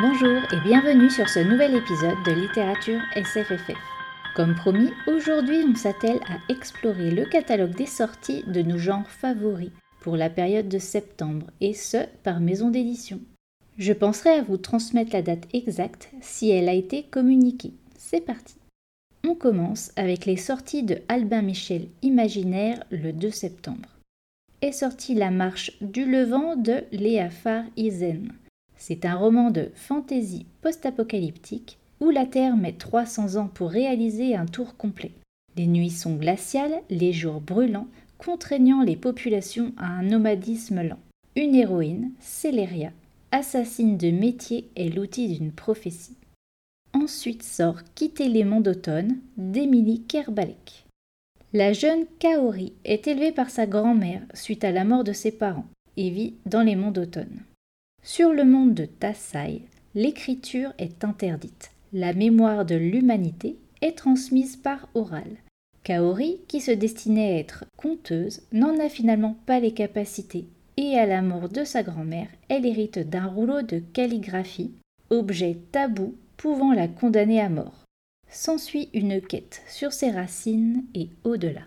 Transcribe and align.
Bonjour 0.00 0.40
et 0.52 0.60
bienvenue 0.64 1.10
sur 1.10 1.28
ce 1.28 1.40
nouvel 1.40 1.74
épisode 1.74 2.16
de 2.24 2.32
Littérature 2.32 3.00
SFFF. 3.14 3.76
Comme 4.34 4.54
promis, 4.54 4.90
aujourd'hui 5.06 5.64
on 5.68 5.74
s'attelle 5.74 6.20
à 6.28 6.38
explorer 6.50 7.10
le 7.10 7.26
catalogue 7.26 7.74
des 7.74 7.86
sorties 7.86 8.42
de 8.46 8.62
nos 8.62 8.78
genres 8.78 9.08
favoris 9.10 9.70
pour 10.00 10.16
la 10.16 10.30
période 10.30 10.68
de 10.68 10.78
septembre, 10.78 11.46
et 11.60 11.74
ce, 11.74 11.98
par 12.22 12.40
maison 12.40 12.70
d'édition. 12.70 13.20
Je 13.76 13.92
penserai 13.92 14.30
à 14.30 14.42
vous 14.42 14.56
transmettre 14.56 15.12
la 15.12 15.20
date 15.20 15.46
exacte 15.52 16.10
si 16.22 16.50
elle 16.50 16.70
a 16.70 16.74
été 16.74 17.02
communiquée. 17.02 17.74
C'est 17.98 18.24
parti 18.24 18.54
On 19.28 19.34
commence 19.34 19.92
avec 19.96 20.24
les 20.24 20.38
sorties 20.38 20.84
de 20.84 20.98
Albin 21.08 21.42
Michel 21.42 21.88
Imaginaire 22.00 22.82
le 22.90 23.12
2 23.12 23.30
septembre. 23.30 23.90
Est 24.62 24.72
sortie 24.72 25.14
La 25.14 25.30
Marche 25.30 25.72
du 25.82 26.06
Levant 26.06 26.56
de 26.56 26.84
Léa. 26.92 27.28
C'est 28.84 29.04
un 29.04 29.14
roman 29.14 29.52
de 29.52 29.70
fantaisie 29.76 30.44
post-apocalyptique 30.60 31.78
où 32.00 32.10
la 32.10 32.26
Terre 32.26 32.56
met 32.56 32.72
300 32.72 33.36
ans 33.36 33.46
pour 33.46 33.70
réaliser 33.70 34.34
un 34.34 34.44
tour 34.44 34.76
complet. 34.76 35.12
Les 35.56 35.68
nuits 35.68 35.88
sont 35.88 36.16
glaciales, 36.16 36.82
les 36.90 37.12
jours 37.12 37.40
brûlants, 37.40 37.86
contraignant 38.18 38.82
les 38.82 38.96
populations 38.96 39.72
à 39.76 39.86
un 39.86 40.02
nomadisme 40.02 40.82
lent. 40.82 40.98
Une 41.36 41.54
héroïne, 41.54 42.10
Céléria, 42.18 42.90
assassine 43.30 43.96
de 43.96 44.10
métier, 44.10 44.68
est 44.74 44.92
l'outil 44.92 45.28
d'une 45.28 45.52
prophétie. 45.52 46.16
Ensuite 46.92 47.44
sort 47.44 47.84
Quitter 47.94 48.28
les 48.28 48.42
monts 48.42 48.60
d'automne 48.60 49.16
d'Émilie 49.36 50.02
Kerbalek. 50.02 50.86
La 51.52 51.72
jeune 51.72 52.06
Kaori 52.18 52.72
est 52.84 53.06
élevée 53.06 53.30
par 53.30 53.50
sa 53.50 53.64
grand-mère 53.64 54.22
suite 54.34 54.64
à 54.64 54.72
la 54.72 54.82
mort 54.82 55.04
de 55.04 55.12
ses 55.12 55.30
parents 55.30 55.68
et 55.96 56.10
vit 56.10 56.34
dans 56.46 56.62
les 56.62 56.74
monts 56.74 56.90
d'automne. 56.90 57.42
Sur 58.04 58.32
le 58.32 58.44
monde 58.44 58.74
de 58.74 58.84
Tassai, 58.84 59.62
l'écriture 59.94 60.72
est 60.78 61.04
interdite. 61.04 61.70
La 61.92 62.12
mémoire 62.12 62.64
de 62.64 62.74
l'humanité 62.74 63.56
est 63.80 63.96
transmise 63.96 64.56
par 64.56 64.88
oral. 64.94 65.36
Kaori, 65.84 66.40
qui 66.48 66.60
se 66.60 66.72
destinait 66.72 67.34
à 67.34 67.38
être 67.38 67.64
conteuse, 67.76 68.42
n'en 68.50 68.76
a 68.80 68.88
finalement 68.88 69.36
pas 69.46 69.60
les 69.60 69.72
capacités 69.72 70.46
et 70.76 70.98
à 70.98 71.06
la 71.06 71.22
mort 71.22 71.48
de 71.48 71.62
sa 71.62 71.84
grand-mère, 71.84 72.26
elle 72.48 72.66
hérite 72.66 72.98
d'un 72.98 73.26
rouleau 73.26 73.62
de 73.62 73.78
calligraphie, 73.78 74.72
objet 75.10 75.58
tabou 75.70 76.16
pouvant 76.36 76.72
la 76.72 76.88
condamner 76.88 77.40
à 77.40 77.48
mort. 77.48 77.84
S'ensuit 78.28 78.88
une 78.94 79.20
quête 79.20 79.62
sur 79.68 79.92
ses 79.92 80.10
racines 80.10 80.82
et 80.94 81.08
au-delà. 81.22 81.62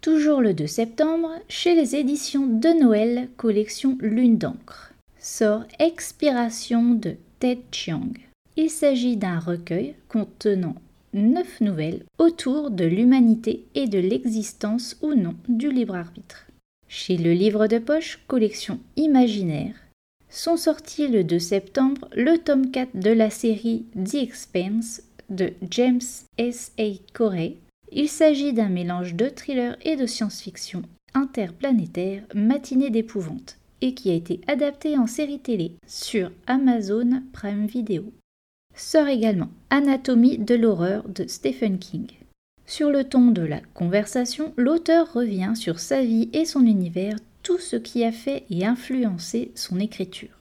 Toujours 0.00 0.40
le 0.40 0.54
2 0.54 0.68
septembre, 0.68 1.30
chez 1.48 1.74
les 1.74 1.96
éditions 1.96 2.46
de 2.46 2.68
Noël, 2.80 3.28
collection 3.36 3.98
Lune 4.00 4.38
d'encre 4.38 4.93
sort 5.24 5.64
Expiration 5.78 6.94
de 6.94 7.16
Ted 7.40 7.62
Chiang. 7.72 8.12
Il 8.58 8.68
s'agit 8.68 9.16
d'un 9.16 9.38
recueil 9.38 9.94
contenant 10.06 10.74
neuf 11.14 11.62
nouvelles 11.62 12.04
autour 12.18 12.70
de 12.70 12.84
l'humanité 12.84 13.64
et 13.74 13.86
de 13.86 13.98
l'existence 13.98 14.98
ou 15.00 15.14
non 15.14 15.34
du 15.48 15.70
libre 15.70 15.94
arbitre. 15.94 16.46
Chez 16.88 17.16
le 17.16 17.32
livre 17.32 17.68
de 17.68 17.78
poche 17.78 18.20
collection 18.26 18.78
imaginaire, 18.96 19.74
sont 20.28 20.58
sortis 20.58 21.08
le 21.08 21.24
2 21.24 21.38
septembre 21.38 22.08
le 22.14 22.36
tome 22.36 22.70
4 22.70 22.94
de 22.94 23.10
la 23.10 23.30
série 23.30 23.86
The 23.96 24.16
Expanse 24.16 25.00
de 25.30 25.54
James 25.70 26.02
S. 26.36 26.72
A. 26.78 26.90
Corey. 27.14 27.56
Il 27.92 28.10
s'agit 28.10 28.52
d'un 28.52 28.68
mélange 28.68 29.14
de 29.14 29.28
thriller 29.28 29.78
et 29.84 29.96
de 29.96 30.04
science-fiction 30.04 30.82
interplanétaire 31.14 32.24
matinée 32.34 32.90
d'épouvante 32.90 33.56
et 33.84 33.92
qui 33.92 34.10
a 34.10 34.14
été 34.14 34.40
adapté 34.46 34.96
en 34.96 35.06
série 35.06 35.40
télé 35.40 35.72
sur 35.86 36.32
Amazon 36.46 37.22
Prime 37.34 37.66
Video. 37.66 38.10
Sort 38.74 39.08
également 39.08 39.50
Anatomie 39.68 40.38
de 40.38 40.54
l'horreur 40.54 41.06
de 41.06 41.26
Stephen 41.26 41.78
King. 41.78 42.06
Sur 42.64 42.88
le 42.88 43.04
ton 43.04 43.30
de 43.30 43.42
la 43.42 43.60
conversation, 43.74 44.54
l'auteur 44.56 45.12
revient 45.12 45.52
sur 45.54 45.80
sa 45.80 46.02
vie 46.02 46.30
et 46.32 46.46
son 46.46 46.64
univers, 46.64 47.16
tout 47.42 47.58
ce 47.58 47.76
qui 47.76 48.04
a 48.04 48.10
fait 48.10 48.44
et 48.48 48.64
influencé 48.64 49.52
son 49.54 49.78
écriture. 49.78 50.40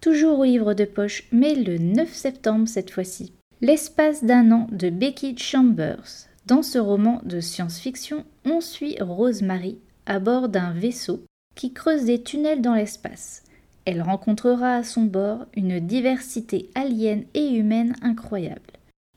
Toujours 0.00 0.40
au 0.40 0.44
livre 0.44 0.74
de 0.74 0.84
poche, 0.84 1.28
mais 1.30 1.54
le 1.54 1.78
9 1.78 2.12
septembre 2.12 2.66
cette 2.66 2.90
fois-ci. 2.90 3.32
L'espace 3.60 4.24
d'un 4.24 4.50
an 4.50 4.66
de 4.72 4.90
Becky 4.90 5.38
Chambers. 5.38 6.26
Dans 6.46 6.64
ce 6.64 6.78
roman 6.78 7.20
de 7.24 7.38
science-fiction, 7.38 8.24
on 8.44 8.60
suit 8.60 8.96
Rosemary 9.00 9.78
à 10.06 10.18
bord 10.18 10.48
d'un 10.48 10.72
vaisseau 10.72 11.22
creuse 11.68 12.04
des 12.04 12.22
tunnels 12.22 12.62
dans 12.62 12.74
l'espace. 12.74 13.42
Elle 13.84 14.00
rencontrera 14.02 14.76
à 14.76 14.82
son 14.82 15.02
bord 15.02 15.46
une 15.54 15.80
diversité 15.80 16.70
alienne 16.74 17.24
et 17.34 17.48
humaine 17.48 17.94
incroyable. 18.02 18.60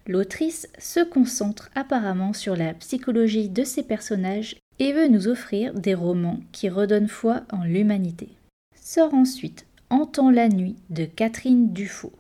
L'autrice 0.06 0.68
se 0.78 1.00
concentre 1.00 1.70
apparemment 1.76 2.34
sur 2.34 2.58
la 2.58 2.74
psychologie 2.74 3.48
de 3.48 3.64
ses 3.64 3.84
personnages 3.84 4.58
et 4.80 4.92
veut 4.92 5.08
nous 5.08 5.28
offrir 5.28 5.74
des 5.74 5.94
romans 5.94 6.40
qui 6.52 6.70
redonnent 6.70 7.08
foi 7.08 7.44
en 7.52 7.64
l'humanité. 7.64 8.30
Sort 8.76 9.14
ensuite 9.14 9.66
Entend 9.90 10.32
la 10.32 10.50
nuit 10.50 10.76
de 10.90 11.06
Catherine 11.06 11.72
Dufour. 11.72 12.12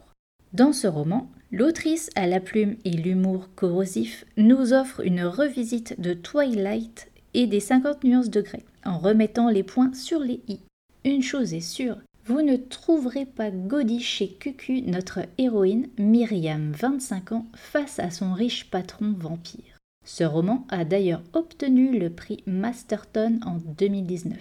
Dans 0.54 0.74
ce 0.74 0.86
roman, 0.86 1.28
l'autrice 1.52 2.12
à 2.16 2.28
la 2.28 2.40
plume 2.40 2.76
et 2.86 2.92
l'humour 2.92 3.50
corrosif 3.56 4.26
nous 4.38 4.74
offre 4.74 5.02
une 5.04 5.24
revisite 5.24 6.00
de 6.00 6.14
Twilight 6.14 7.10
et 7.34 7.48
des 7.48 7.60
50 7.60 8.04
nuances 8.04 8.30
degrés 8.30 8.64
en 8.86 8.98
remettant 8.98 9.50
les 9.50 9.64
points 9.64 9.94
sur 9.94 10.20
les 10.20 10.42
i. 10.48 10.60
Une 11.06 11.24
chose 11.24 11.54
est 11.54 11.62
sûre, 11.62 11.98
vous 12.26 12.42
ne 12.42 12.56
trouverez 12.56 13.26
pas 13.26 13.52
Godi 13.52 14.00
chez 14.00 14.30
Cucu, 14.30 14.82
notre 14.84 15.20
héroïne 15.38 15.90
Myriam, 15.98 16.72
25 16.72 17.34
ans, 17.34 17.46
face 17.54 18.00
à 18.00 18.12
son 18.12 18.34
riche 18.34 18.70
patron 18.70 19.14
vampire. 19.18 19.78
Ce 20.06 20.24
roman 20.24 20.66
a 20.70 20.86
d'ailleurs 20.86 21.24
obtenu 21.34 22.00
le 22.00 22.10
prix 22.10 22.42
Masterton 22.46 23.42
en 23.46 23.58
2019. 23.58 24.38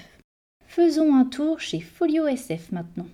Faisons 0.68 1.14
un 1.16 1.24
tour 1.24 1.58
chez 1.58 1.80
Folio 1.80 2.28
SF 2.28 2.70
maintenant. 2.70 3.08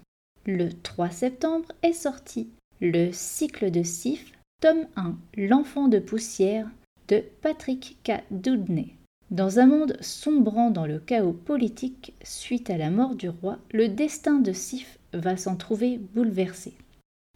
Le 0.45 0.71
3 0.71 1.11
septembre 1.11 1.73
est 1.83 1.95
sorti 1.95 2.51
Le 2.83 3.11
cycle 3.11 3.71
de 3.71 3.83
Sif, 3.83 4.33
tome 4.61 4.87
1, 4.97 5.17
L'enfant 5.39 5.89
de 5.89 5.99
poussière 5.99 6.69
de 7.09 7.25
Patrick 7.41 7.97
K. 8.05 8.23
Doudney. 8.31 8.98
Dans 9.31 9.59
un 9.59 9.67
monde 9.67 9.99
sombrant 10.01 10.71
dans 10.71 10.87
le 10.87 10.99
chaos 10.99 11.35
politique 11.35 12.15
suite 12.23 12.71
à 12.71 12.79
la 12.79 12.91
mort 12.91 13.15
du 13.15 13.29
roi, 13.29 13.59
le 13.73 13.89
destin 13.89 14.39
de 14.39 14.53
Sif 14.53 14.99
va 15.13 15.37
s'en 15.37 15.55
trouver 15.55 15.99
bouleversé. 16.15 16.73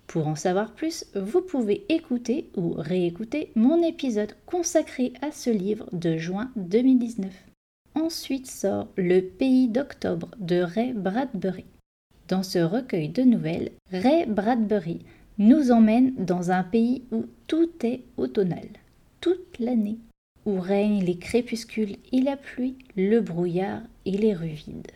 Pour 0.07 0.27
en 0.27 0.35
savoir 0.35 0.73
plus, 0.73 1.05
vous 1.15 1.43
pouvez 1.43 1.85
écouter 1.91 2.49
ou 2.57 2.73
réécouter 2.73 3.53
mon 3.57 3.83
épisode 3.83 4.35
consacré 4.47 5.13
à 5.21 5.33
ce 5.33 5.51
livre 5.51 5.87
de 5.93 6.17
juin 6.17 6.51
2019. 6.57 7.31
Ensuite 7.95 8.47
sort 8.47 8.89
Le 8.97 9.21
pays 9.21 9.69
d'octobre 9.69 10.31
de 10.39 10.63
Ray 10.63 10.95
Bradbury. 10.95 11.67
Dans 12.29 12.43
ce 12.43 12.59
recueil 12.59 13.11
de 13.11 13.23
nouvelles, 13.23 13.71
Ray 13.93 14.25
Bradbury 14.25 15.01
nous 15.37 15.71
emmène 15.71 16.15
dans 16.17 16.53
un 16.53 16.63
pays 16.63 17.03
où 17.13 17.27
tout 17.47 17.71
est 17.83 18.03
automnal, 18.17 18.67
toute 19.21 19.59
l'année 19.59 19.99
où 20.47 20.61
règnent 20.61 21.05
les 21.05 21.19
crépuscules 21.19 21.97
et 22.13 22.21
la 22.21 22.37
pluie, 22.37 22.77
le 22.97 23.21
brouillard 23.21 23.83
et 24.05 24.13
les 24.13 24.35
rues 24.35 24.49
vides. 24.49 24.93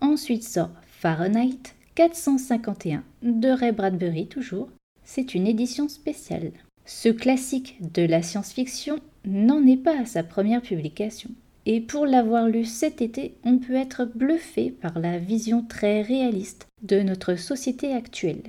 Ensuite 0.00 0.44
sort 0.44 0.70
Fahrenheit 0.86 1.74
451 1.94 3.02
de 3.22 3.48
Ray 3.48 3.72
Bradbury 3.72 4.26
toujours. 4.26 4.68
C'est 5.04 5.34
une 5.34 5.46
édition 5.46 5.88
spéciale. 5.88 6.52
Ce 6.84 7.08
classique 7.08 7.76
de 7.80 8.02
la 8.02 8.22
science-fiction 8.22 8.98
n'en 9.24 9.66
est 9.66 9.76
pas 9.76 10.00
à 10.00 10.04
sa 10.04 10.22
première 10.22 10.62
publication. 10.62 11.30
Et 11.64 11.80
pour 11.80 12.06
l'avoir 12.06 12.48
lu 12.48 12.64
cet 12.64 13.02
été, 13.02 13.34
on 13.44 13.58
peut 13.58 13.74
être 13.74 14.04
bluffé 14.04 14.70
par 14.70 14.98
la 15.00 15.18
vision 15.18 15.62
très 15.62 16.02
réaliste 16.02 16.66
de 16.82 17.00
notre 17.00 17.34
société 17.34 17.92
actuelle. 17.92 18.42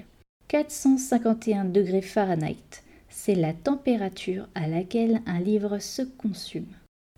451 0.50 1.66
degrés 1.66 2.02
Fahrenheit, 2.02 2.84
la 3.36 3.54
température 3.54 4.48
à 4.56 4.68
laquelle 4.68 5.22
un 5.26 5.40
livre 5.40 5.80
se 5.80 6.02
consume. 6.02 6.68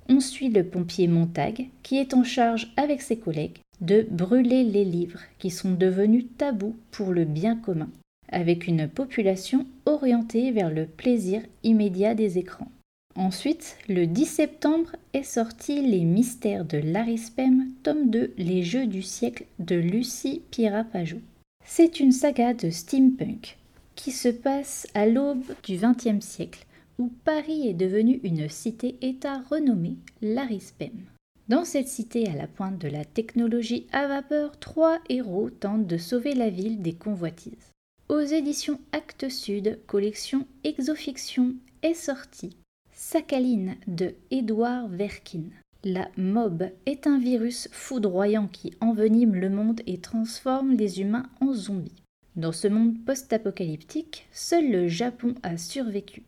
On 0.08 0.20
suit 0.20 0.50
le 0.50 0.64
pompier 0.64 1.08
Montag 1.08 1.68
qui 1.84 1.98
est 1.98 2.14
en 2.14 2.24
charge 2.24 2.72
avec 2.78 3.02
ses 3.02 3.18
collègues 3.18 3.60
de 3.82 4.06
brûler 4.10 4.64
les 4.64 4.84
livres 4.84 5.22
qui 5.38 5.50
sont 5.50 5.72
devenus 5.72 6.26
tabous 6.38 6.76
pour 6.92 7.12
le 7.12 7.26
bien 7.26 7.56
commun, 7.56 7.90
avec 8.32 8.68
une 8.68 8.88
population 8.88 9.66
orientée 9.86 10.52
vers 10.52 10.70
le 10.70 10.86
plaisir 10.86 11.42
immédiat 11.64 12.16
des 12.16 12.38
écrans. 12.38 12.72
Ensuite, 13.16 13.78
le 13.88 14.06
10 14.06 14.26
septembre 14.26 14.96
est 15.14 15.24
sorti 15.24 15.82
Les 15.82 16.04
mystères 16.06 16.66
de 16.66 16.78
Larry 16.78 17.18
Spem, 17.18 17.68
tome 17.84 18.10
2, 18.10 18.34
Les 18.38 18.64
jeux 18.64 18.86
du 18.86 19.02
siècle 19.02 19.46
de 19.60 19.76
Lucie 19.76 20.42
Pirapajou. 20.52 21.20
C'est 21.66 22.00
une 22.00 22.12
saga 22.12 22.54
de 22.54 22.70
steampunk 22.70 23.59
qui 24.00 24.12
se 24.12 24.30
passe 24.30 24.88
à 24.94 25.06
l'aube 25.06 25.44
du 25.64 25.76
XXe 25.76 26.26
siècle, 26.26 26.66
où 27.00 27.12
Paris 27.26 27.68
est 27.68 27.74
devenu 27.74 28.22
une 28.24 28.48
cité-État 28.48 29.42
renommée 29.50 29.98
l'Arispem. 30.22 31.04
Dans 31.50 31.66
cette 31.66 31.90
cité 31.90 32.30
à 32.30 32.34
la 32.34 32.48
pointe 32.48 32.78
de 32.78 32.88
la 32.88 33.04
technologie 33.04 33.88
à 33.92 34.08
vapeur, 34.08 34.58
trois 34.58 35.00
héros 35.10 35.50
tentent 35.50 35.86
de 35.86 35.98
sauver 35.98 36.34
la 36.34 36.50
ville 36.50 36.82
des 36.82 36.94
convoitises. 36.94 37.74
aux 38.08 38.22
éditions 38.22 38.80
Actes 38.94 39.28
Sud, 39.28 39.80
collection 39.86 40.48
Exofiction, 40.64 41.56
est 41.82 41.94
sorti 41.94 42.56
Sakhaline 42.94 43.76
de 43.88 44.16
Édouard 44.32 44.88
Verkin. 44.88 45.44
La 45.84 46.08
mob 46.16 46.70
est 46.86 47.06
un 47.06 47.20
virus 47.20 47.68
foudroyant 47.74 48.48
qui 48.48 48.74
envenime 48.80 49.36
le 49.36 49.50
monde 49.50 49.82
et 49.88 49.98
transforme 49.98 50.72
les 50.72 51.02
humains 51.02 51.30
en 51.42 51.54
zombies. 51.54 52.02
Dans 52.36 52.52
ce 52.52 52.68
monde 52.68 52.96
post-apocalyptique, 53.06 54.28
seul 54.32 54.70
le 54.72 54.88
Japon 54.88 55.36
a 55.44 55.58
survécu. 55.58 56.24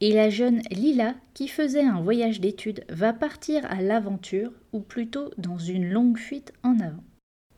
Et 0.00 0.12
la 0.12 0.30
jeune 0.30 0.62
Lila, 0.70 1.14
qui 1.34 1.48
faisait 1.48 1.84
un 1.84 2.00
voyage 2.00 2.40
d'études, 2.40 2.84
va 2.88 3.12
partir 3.12 3.64
à 3.70 3.80
l'aventure, 3.80 4.52
ou 4.72 4.80
plutôt 4.80 5.30
dans 5.38 5.58
une 5.58 5.90
longue 5.90 6.18
fuite 6.18 6.52
en 6.62 6.80
avant. 6.80 7.04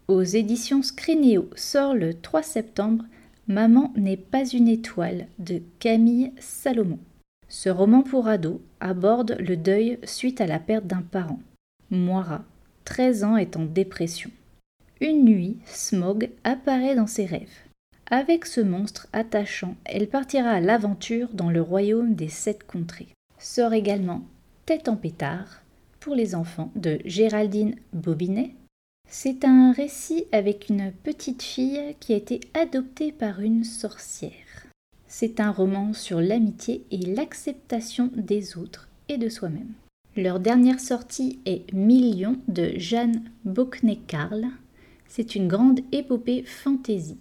Aux 0.09 0.23
éditions 0.23 0.83
Scrénéo 0.83 1.51
sort 1.57 1.95
le 1.95 2.15
3 2.15 2.43
septembre 2.43 3.05
Maman 3.49 3.93
n'est 3.97 4.17
pas 4.17 4.45
une 4.45 4.69
étoile 4.69 5.29
de 5.39 5.63
Camille 5.79 6.33
Salomon. 6.39 6.99
Ce 7.49 7.69
roman 7.69 8.03
pour 8.03 8.27
ados 8.27 8.61
aborde 8.81 9.37
le 9.39 9.57
deuil 9.57 9.99
suite 10.05 10.41
à 10.41 10.47
la 10.47 10.59
perte 10.59 10.87
d'un 10.87 11.03
parent. 11.03 11.39
Moira, 11.91 12.45
13 12.85 13.25
ans, 13.25 13.37
est 13.37 13.57
en 13.57 13.65
dépression. 13.65 14.31
Une 15.01 15.25
nuit, 15.25 15.59
Smog 15.67 16.31
apparaît 16.43 16.97
dans 16.97 17.07
ses 17.07 17.27
rêves. 17.27 17.66
Avec 18.11 18.47
ce 18.47 18.61
monstre 18.61 19.09
attachant, 19.13 19.75
elle 19.85 20.09
partira 20.09 20.51
à 20.51 20.61
l'aventure 20.61 21.29
dans 21.33 21.51
le 21.51 21.61
royaume 21.61 22.15
des 22.15 22.29
sept 22.29 22.65
contrées. 22.65 23.09
Sort 23.39 23.73
également 23.73 24.23
Tête 24.65 24.89
en 24.89 24.97
pétard 24.97 25.63
pour 26.01 26.15
les 26.15 26.37
enfants 26.37 26.71
de 26.77 27.01
Géraldine 27.05 27.75
Bobinet, 27.93 28.55
c'est 29.09 29.45
un 29.45 29.73
récit 29.73 30.25
avec 30.33 30.69
une 30.69 30.93
petite 31.03 31.43
fille 31.43 31.97
qui 32.01 32.13
a 32.13 32.17
été 32.17 32.41
adoptée 32.55 33.13
par 33.13 33.41
une 33.41 33.65
sorcière. 33.65 34.33
C'est 35.07 35.41
un 35.41 35.51
roman 35.51 35.93
sur 35.93 36.21
l'amitié 36.21 36.85
et 36.91 36.99
l'acceptation 36.99 38.11
des 38.15 38.57
autres 38.57 38.89
et 39.09 39.19
de 39.19 39.29
soi-même. 39.29 39.73
Leur 40.17 40.41
dernière 40.41 40.81
sortie 40.81 41.39
est 41.45 41.73
Million 41.73 42.37
de 42.49 42.73
Jeanne 42.77 43.23
Bockney-Carl. 43.45 44.47
C'est 45.09 45.35
une 45.35 45.49
grande 45.49 45.81
épopée 45.93 46.43
fantasy 46.43 47.19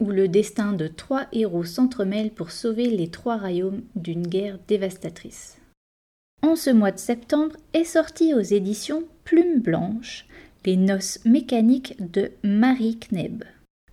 où 0.00 0.10
le 0.10 0.28
destin 0.28 0.72
de 0.72 0.86
trois 0.86 1.26
héros 1.32 1.64
s'entremêle 1.64 2.30
pour 2.30 2.50
sauver 2.50 2.90
les 2.90 3.08
trois 3.08 3.38
royaumes 3.38 3.82
d'une 3.96 4.26
guerre 4.26 4.58
dévastatrice. 4.68 5.58
En 6.42 6.56
ce 6.56 6.70
mois 6.70 6.92
de 6.92 6.98
septembre 6.98 7.56
est 7.72 7.84
sortie 7.84 8.34
aux 8.34 8.40
éditions 8.40 9.04
Plume 9.24 9.60
Blanche 9.60 10.26
les 10.64 10.76
noces 10.76 11.20
mécaniques 11.24 11.94
de 12.12 12.30
Marie 12.42 12.98
Kneb. 12.98 13.44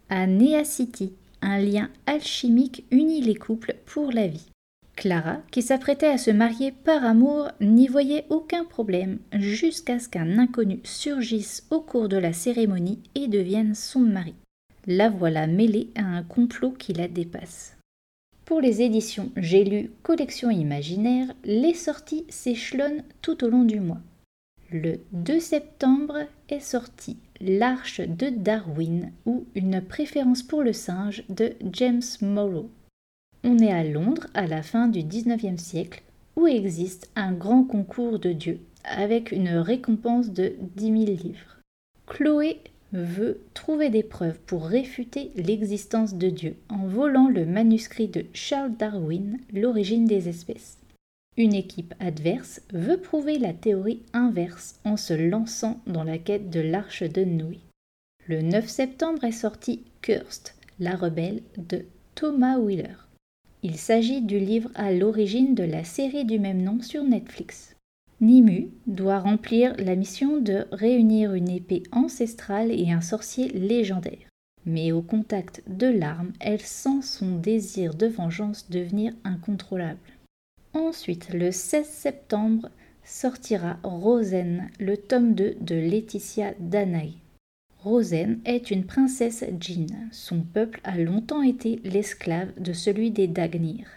À 0.09 0.27
Nea 0.27 0.63
City, 0.63 1.13
un 1.41 1.59
lien 1.59 1.89
alchimique 2.05 2.85
unit 2.91 3.21
les 3.21 3.35
couples 3.35 3.75
pour 3.85 4.11
la 4.11 4.27
vie. 4.27 4.47
Clara, 4.95 5.37
qui 5.51 5.61
s'apprêtait 5.61 6.07
à 6.07 6.17
se 6.17 6.31
marier 6.31 6.71
par 6.71 7.03
amour, 7.03 7.49
n'y 7.59 7.87
voyait 7.87 8.25
aucun 8.29 8.65
problème 8.65 9.19
jusqu'à 9.33 9.99
ce 9.99 10.09
qu'un 10.09 10.37
inconnu 10.37 10.79
surgisse 10.83 11.65
au 11.71 11.81
cours 11.81 12.07
de 12.07 12.17
la 12.17 12.33
cérémonie 12.33 12.99
et 13.15 13.27
devienne 13.27 13.73
son 13.73 13.99
mari. 13.99 14.35
La 14.93 15.09
voilà 15.09 15.47
mêlée 15.47 15.89
à 15.95 16.01
un 16.01 16.21
complot 16.21 16.71
qui 16.71 16.91
la 16.91 17.07
dépasse. 17.07 17.77
Pour 18.43 18.59
les 18.59 18.81
éditions 18.81 19.31
J'ai 19.37 19.63
lu 19.63 19.89
Collection 20.03 20.49
imaginaire, 20.49 21.33
les 21.45 21.73
sorties 21.73 22.25
s'échelonnent 22.27 23.05
tout 23.21 23.45
au 23.45 23.47
long 23.47 23.63
du 23.63 23.79
mois. 23.79 24.01
Le 24.69 24.99
2 25.13 25.39
septembre 25.39 26.17
est 26.49 26.59
sorti 26.59 27.15
L'Arche 27.39 28.01
de 28.01 28.27
Darwin 28.27 29.13
ou 29.25 29.45
Une 29.55 29.79
préférence 29.79 30.43
pour 30.43 30.61
le 30.61 30.73
singe 30.73 31.23
de 31.29 31.53
James 31.71 32.01
Morrow. 32.21 32.69
On 33.45 33.59
est 33.59 33.71
à 33.71 33.85
Londres 33.85 34.27
à 34.33 34.45
la 34.45 34.61
fin 34.61 34.89
du 34.89 34.99
19e 34.99 35.57
siècle 35.57 36.03
où 36.35 36.47
existe 36.47 37.09
un 37.15 37.31
grand 37.31 37.63
concours 37.63 38.19
de 38.19 38.33
dieux 38.33 38.59
avec 38.83 39.31
une 39.31 39.55
récompense 39.55 40.31
de 40.31 40.55
10 40.75 40.83
000 40.83 40.95
livres. 41.23 41.59
Chloé 42.07 42.59
veut 42.93 43.39
trouver 43.53 43.89
des 43.89 44.03
preuves 44.03 44.39
pour 44.45 44.65
réfuter 44.65 45.31
l'existence 45.35 46.15
de 46.15 46.29
Dieu 46.29 46.55
en 46.69 46.85
volant 46.87 47.29
le 47.29 47.45
manuscrit 47.45 48.07
de 48.07 48.25
Charles 48.33 48.75
Darwin, 48.77 49.39
L'origine 49.53 50.05
des 50.05 50.29
espèces. 50.29 50.77
Une 51.37 51.53
équipe 51.53 51.93
adverse 51.99 52.61
veut 52.73 52.97
prouver 52.97 53.39
la 53.39 53.53
théorie 53.53 54.01
inverse 54.11 54.79
en 54.83 54.97
se 54.97 55.13
lançant 55.13 55.79
dans 55.87 56.03
la 56.03 56.17
quête 56.17 56.49
de 56.49 56.59
l'arche 56.59 57.03
de 57.03 57.23
Noé. 57.23 57.59
Le 58.27 58.41
9 58.41 58.67
septembre 58.67 59.23
est 59.23 59.31
sorti 59.31 59.83
Cursed, 60.01 60.53
la 60.79 60.95
rebelle 60.95 61.41
de 61.57 61.85
Thomas 62.15 62.57
Wheeler. 62.57 63.07
Il 63.63 63.77
s'agit 63.77 64.21
du 64.21 64.39
livre 64.39 64.69
à 64.75 64.91
l'origine 64.91 65.55
de 65.55 65.63
la 65.63 65.83
série 65.83 66.25
du 66.25 66.39
même 66.39 66.61
nom 66.61 66.81
sur 66.81 67.03
Netflix. 67.03 67.75
Nimu 68.21 68.69
doit 68.85 69.19
remplir 69.19 69.75
la 69.79 69.95
mission 69.95 70.37
de 70.39 70.67
réunir 70.71 71.33
une 71.33 71.49
épée 71.49 71.81
ancestrale 71.91 72.71
et 72.71 72.91
un 72.91 73.01
sorcier 73.01 73.49
légendaire. 73.49 74.29
Mais 74.63 74.91
au 74.91 75.01
contact 75.01 75.63
de 75.67 75.87
l'arme, 75.87 76.31
elle 76.39 76.61
sent 76.61 77.01
son 77.01 77.37
désir 77.37 77.95
de 77.95 78.05
vengeance 78.05 78.69
devenir 78.69 79.13
incontrôlable. 79.23 79.97
Ensuite, 80.73 81.33
le 81.33 81.51
16 81.51 81.87
septembre, 81.87 82.69
sortira 83.03 83.77
Rosen, 83.81 84.69
le 84.79 84.97
tome 84.97 85.33
2 85.33 85.55
de 85.59 85.75
Laetitia 85.75 86.53
Danae. 86.59 87.13
Rosen 87.79 88.39
est 88.45 88.69
une 88.69 88.85
princesse 88.85 89.43
djinn. 89.59 90.09
Son 90.11 90.41
peuple 90.41 90.79
a 90.83 90.95
longtemps 90.97 91.41
été 91.41 91.81
l'esclave 91.83 92.53
de 92.59 92.73
celui 92.73 93.09
des 93.09 93.27
Dagnir. 93.27 93.87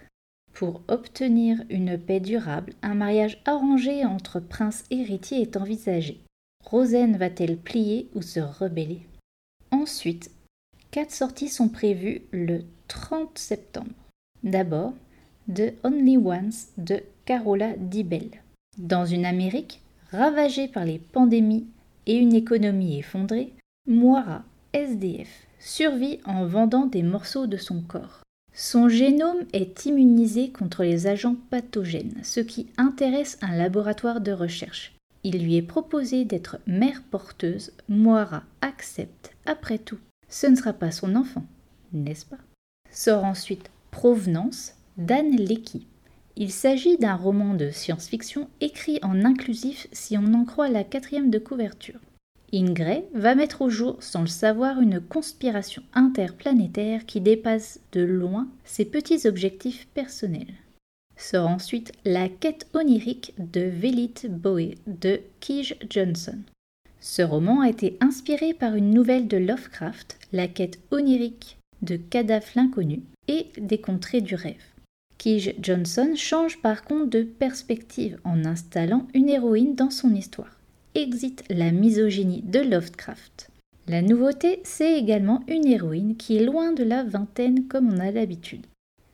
Pour 0.54 0.82
obtenir 0.86 1.64
une 1.68 1.98
paix 1.98 2.20
durable, 2.20 2.74
un 2.82 2.94
mariage 2.94 3.42
arrangé 3.44 4.04
entre 4.04 4.38
princes 4.38 4.84
héritiers 4.90 5.42
est 5.42 5.56
envisagé. 5.56 6.20
Rosen 6.64 7.16
va-t-elle 7.16 7.56
plier 7.56 8.08
ou 8.14 8.22
se 8.22 8.38
rebeller? 8.38 9.02
Ensuite, 9.72 10.30
quatre 10.92 11.10
sorties 11.10 11.48
sont 11.48 11.68
prévues 11.68 12.22
le 12.30 12.62
30 12.86 13.36
septembre. 13.36 13.90
D'abord, 14.44 14.94
The 15.52 15.74
Only 15.82 16.18
Ones 16.18 16.52
de 16.78 17.02
Carola 17.24 17.72
Dibel. 17.76 18.30
Dans 18.78 19.04
une 19.04 19.26
Amérique 19.26 19.82
ravagée 20.12 20.68
par 20.68 20.84
les 20.84 21.00
pandémies 21.00 21.66
et 22.06 22.16
une 22.16 22.34
économie 22.34 22.98
effondrée, 22.98 23.52
Moira, 23.88 24.44
SDF, 24.72 25.48
survit 25.58 26.20
en 26.24 26.46
vendant 26.46 26.86
des 26.86 27.02
morceaux 27.02 27.48
de 27.48 27.56
son 27.56 27.82
corps. 27.82 28.23
Son 28.56 28.88
génome 28.88 29.44
est 29.52 29.84
immunisé 29.84 30.50
contre 30.50 30.84
les 30.84 31.08
agents 31.08 31.34
pathogènes, 31.50 32.20
ce 32.22 32.38
qui 32.38 32.68
intéresse 32.76 33.36
un 33.42 33.56
laboratoire 33.56 34.20
de 34.20 34.30
recherche. 34.30 34.94
Il 35.24 35.42
lui 35.42 35.56
est 35.56 35.62
proposé 35.62 36.24
d'être 36.24 36.58
mère 36.68 37.02
porteuse. 37.10 37.72
Moira 37.88 38.44
accepte. 38.60 39.32
Après 39.44 39.78
tout, 39.78 39.98
ce 40.28 40.46
ne 40.46 40.54
sera 40.54 40.72
pas 40.72 40.92
son 40.92 41.16
enfant, 41.16 41.44
n'est-ce 41.92 42.26
pas? 42.26 42.38
Sort 42.92 43.24
ensuite 43.24 43.70
Provenance, 43.90 44.74
d'Anne 44.98 45.36
Lecky. 45.36 45.88
Il 46.36 46.52
s'agit 46.52 46.96
d'un 46.96 47.16
roman 47.16 47.54
de 47.54 47.70
science-fiction 47.70 48.48
écrit 48.60 49.00
en 49.02 49.24
inclusif 49.24 49.88
si 49.90 50.16
on 50.16 50.32
en 50.32 50.44
croit 50.44 50.68
la 50.68 50.84
quatrième 50.84 51.30
de 51.30 51.38
couverture. 51.38 51.98
Ingray 52.54 53.04
va 53.14 53.34
mettre 53.34 53.62
au 53.62 53.68
jour, 53.68 53.96
sans 54.00 54.20
le 54.20 54.28
savoir, 54.28 54.80
une 54.80 55.00
conspiration 55.00 55.82
interplanétaire 55.92 57.04
qui 57.04 57.20
dépasse 57.20 57.80
de 57.92 58.02
loin 58.02 58.48
ses 58.64 58.84
petits 58.84 59.26
objectifs 59.26 59.88
personnels. 59.88 60.54
Sort 61.16 61.48
ensuite 61.48 61.92
La 62.04 62.28
quête 62.28 62.68
onirique 62.72 63.34
de 63.38 63.62
Velit 63.62 64.14
Boe 64.28 64.74
de 64.86 65.20
Kij 65.40 65.76
Johnson. 65.90 66.38
Ce 67.00 67.22
roman 67.22 67.60
a 67.60 67.68
été 67.68 67.96
inspiré 68.00 68.54
par 68.54 68.76
une 68.76 68.90
nouvelle 68.90 69.26
de 69.26 69.36
Lovecraft, 69.36 70.18
La 70.32 70.46
quête 70.46 70.78
onirique 70.92 71.58
de 71.82 71.96
Kadaf 71.96 72.54
l'inconnu 72.54 73.02
et 73.26 73.48
des 73.58 73.78
contrées 73.78 74.20
du 74.20 74.36
rêve. 74.36 74.62
Kij 75.18 75.56
Johnson 75.60 76.12
change 76.16 76.60
par 76.62 76.84
contre 76.84 77.10
de 77.10 77.22
perspective 77.22 78.18
en 78.24 78.44
installant 78.44 79.08
une 79.12 79.28
héroïne 79.28 79.74
dans 79.74 79.90
son 79.90 80.14
histoire. 80.14 80.56
Exit 80.96 81.42
la 81.50 81.72
misogynie 81.72 82.42
de 82.42 82.60
Lovecraft. 82.60 83.50
La 83.88 84.00
nouveauté, 84.00 84.60
c'est 84.62 84.96
également 84.96 85.42
une 85.48 85.66
héroïne 85.66 86.16
qui 86.16 86.36
est 86.36 86.44
loin 86.44 86.72
de 86.72 86.84
la 86.84 87.02
vingtaine 87.02 87.66
comme 87.66 87.92
on 87.92 87.98
a 87.98 88.12
l'habitude. 88.12 88.64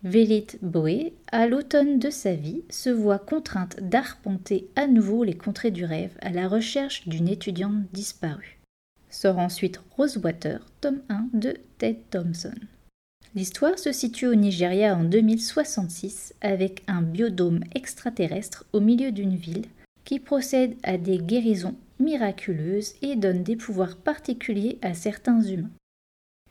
Vélit 0.05 0.47
Boé, 0.61 1.15
à 1.33 1.47
l'automne 1.47 1.99
de 1.99 2.11
sa 2.11 2.35
vie, 2.35 2.65
se 2.69 2.91
voit 2.91 3.19
contrainte 3.19 3.79
d'arpenter 3.81 4.69
à 4.77 4.87
nouveau 4.89 5.25
les 5.25 5.39
contrées 5.39 5.71
du 5.71 5.87
rêve 5.87 6.13
à 6.21 6.29
la 6.29 6.49
recherche 6.49 7.09
d'une 7.09 7.29
étudiante 7.29 7.91
disparue. 7.95 8.59
Sort 9.09 9.39
ensuite 9.39 9.81
Rosewater, 9.97 10.67
tome 10.83 11.01
1 11.09 11.31
de 11.33 11.55
Ted 11.79 12.01
Thompson. 12.11 12.55
L'histoire 13.35 13.79
se 13.79 13.93
situe 13.93 14.27
au 14.27 14.35
Nigeria 14.35 14.95
en 14.95 15.05
2066 15.05 16.35
avec 16.43 16.83
un 16.89 17.01
biodôme 17.01 17.61
extraterrestre 17.75 18.67
au 18.75 18.81
milieu 18.81 19.13
d'une 19.13 19.37
ville 19.37 19.65
qui 20.05 20.19
procède 20.19 20.77
à 20.83 20.99
des 20.99 21.19
guérisons 21.19 21.77
miraculeuses 21.99 22.95
et 23.03 23.17
donne 23.17 23.43
des 23.43 23.57
pouvoirs 23.57 23.97
particuliers 23.97 24.79
à 24.83 24.95
certains 24.95 25.43
humains. 25.43 25.71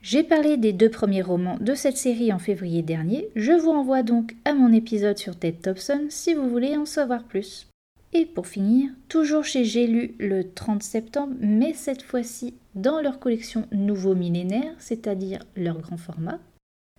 J'ai 0.02 0.22
parlé 0.22 0.56
des 0.56 0.72
deux 0.72 0.88
premiers 0.88 1.20
romans 1.20 1.58
de 1.60 1.74
cette 1.74 1.98
série 1.98 2.32
en 2.32 2.38
février 2.38 2.80
dernier, 2.82 3.28
je 3.36 3.52
vous 3.52 3.72
renvoie 3.72 4.02
donc 4.02 4.34
à 4.46 4.54
mon 4.54 4.72
épisode 4.72 5.18
sur 5.18 5.36
Ted 5.36 5.58
Thompson 5.60 6.06
si 6.08 6.32
vous 6.32 6.48
voulez 6.48 6.76
en 6.76 6.86
savoir 6.86 7.24
plus. 7.24 7.66
Et 8.12 8.26
pour 8.26 8.46
finir, 8.46 8.90
toujours 9.08 9.44
chez 9.44 9.64
J'ai 9.64 9.86
lu 9.86 10.14
le 10.18 10.52
30 10.52 10.82
septembre, 10.82 11.34
mais 11.38 11.74
cette 11.74 12.02
fois-ci 12.02 12.54
dans 12.74 13.00
leur 13.00 13.18
collection 13.18 13.66
Nouveau 13.72 14.14
Millénaire, 14.14 14.74
c'est-à-dire 14.78 15.40
leur 15.54 15.78
grand 15.80 15.98
format, 15.98 16.40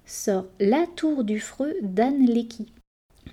sort 0.05 0.46
La 0.60 0.86
Tour 0.96 1.24
du 1.24 1.39
Freux 1.39 1.74
d'Anne 1.81 2.25
Lecky. 2.25 2.72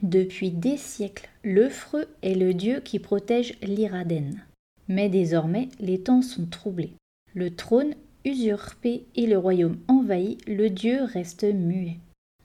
Depuis 0.03 0.51
des 0.51 0.77
siècles, 0.77 1.29
le 1.43 1.69
Freux 1.69 2.07
est 2.23 2.35
le 2.35 2.55
dieu 2.55 2.81
qui 2.81 2.99
protège 2.99 3.59
l'Iraden. 3.63 4.45
Mais 4.89 5.09
désormais, 5.09 5.69
les 5.81 6.01
temps 6.01 6.23
sont 6.23 6.47
troublés. 6.47 6.93
Le 7.35 7.55
trône 7.55 7.95
usurpé 8.25 9.07
et 9.17 9.27
le 9.27 9.39
royaume 9.39 9.79
envahi, 9.89 10.39
le 10.47 10.71
dieu 10.71 11.03
reste 11.03 11.45
muet. 11.45 11.99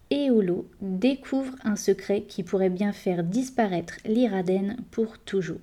Éolo 0.09 0.69
découvre 0.81 1.55
un 1.63 1.75
secret 1.75 2.23
qui 2.23 2.43
pourrait 2.43 2.69
bien 2.69 2.91
faire 2.91 3.23
disparaître 3.23 3.97
l'Iraden 4.05 4.77
pour 4.91 5.17
toujours. 5.19 5.59